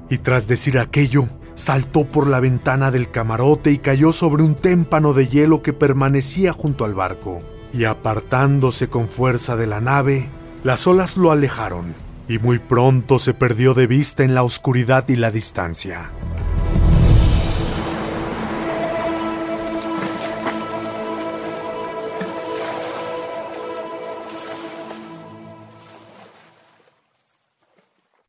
Y 0.09 0.19
tras 0.19 0.49
decir 0.49 0.79
aquello, 0.79 1.29
saltó 1.55 2.05
por 2.05 2.27
la 2.27 2.41
ventana 2.41 2.91
del 2.91 3.11
camarote 3.11 3.71
y 3.71 3.79
cayó 3.79 4.13
sobre 4.13 4.43
un 4.43 4.57
témpano 4.57 5.13
de 5.13 5.29
hielo 5.29 5.63
que 5.63 5.73
permanecía 5.73 6.53
junto 6.53 6.85
al 6.85 6.95
barco. 6.95 7.43
Y 7.73 7.85
apartándose 7.85 8.89
con 8.89 9.09
fuerza 9.09 9.57
de 9.57 9.69
la 9.69 9.81
nave, 9.81 10.29
las 10.65 10.87
olas 10.89 11.17
lo 11.17 11.31
alejaron, 11.31 11.95
y 12.29 12.39
muy 12.39 12.59
pronto 12.59 13.21
se 13.21 13.33
perdió 13.33 13.75
de 13.75 13.87
vista 13.87 14.25
en 14.25 14.35
la 14.35 14.43
oscuridad 14.43 15.09
y 15.09 15.17
la 15.17 15.31
distancia. 15.31 16.11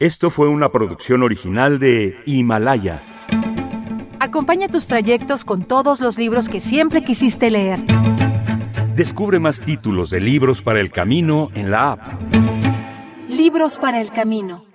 Esto 0.02 0.32
fue 0.32 0.48
una 0.48 0.70
producción 0.70 1.22
original 1.22 1.78
de 1.78 2.18
Himalaya. 2.26 3.04
Acompaña 4.20 4.68
tus 4.68 4.88
trayectos 4.88 5.46
con 5.46 5.62
todos 5.62 6.02
los 6.02 6.18
libros 6.18 6.50
que 6.50 6.60
siempre 6.60 7.04
quisiste 7.04 7.52
leer. 7.52 7.82
Descubre 8.96 9.38
más 9.38 9.62
títulos 9.62 10.10
de 10.10 10.20
libros 10.20 10.64
para 10.64 10.80
el 10.80 10.92
camino 10.92 11.52
en 11.54 11.70
la 11.70 11.92
app. 11.92 12.02
Libros 13.30 13.78
para 13.78 14.02
el 14.02 14.10
camino 14.10 14.71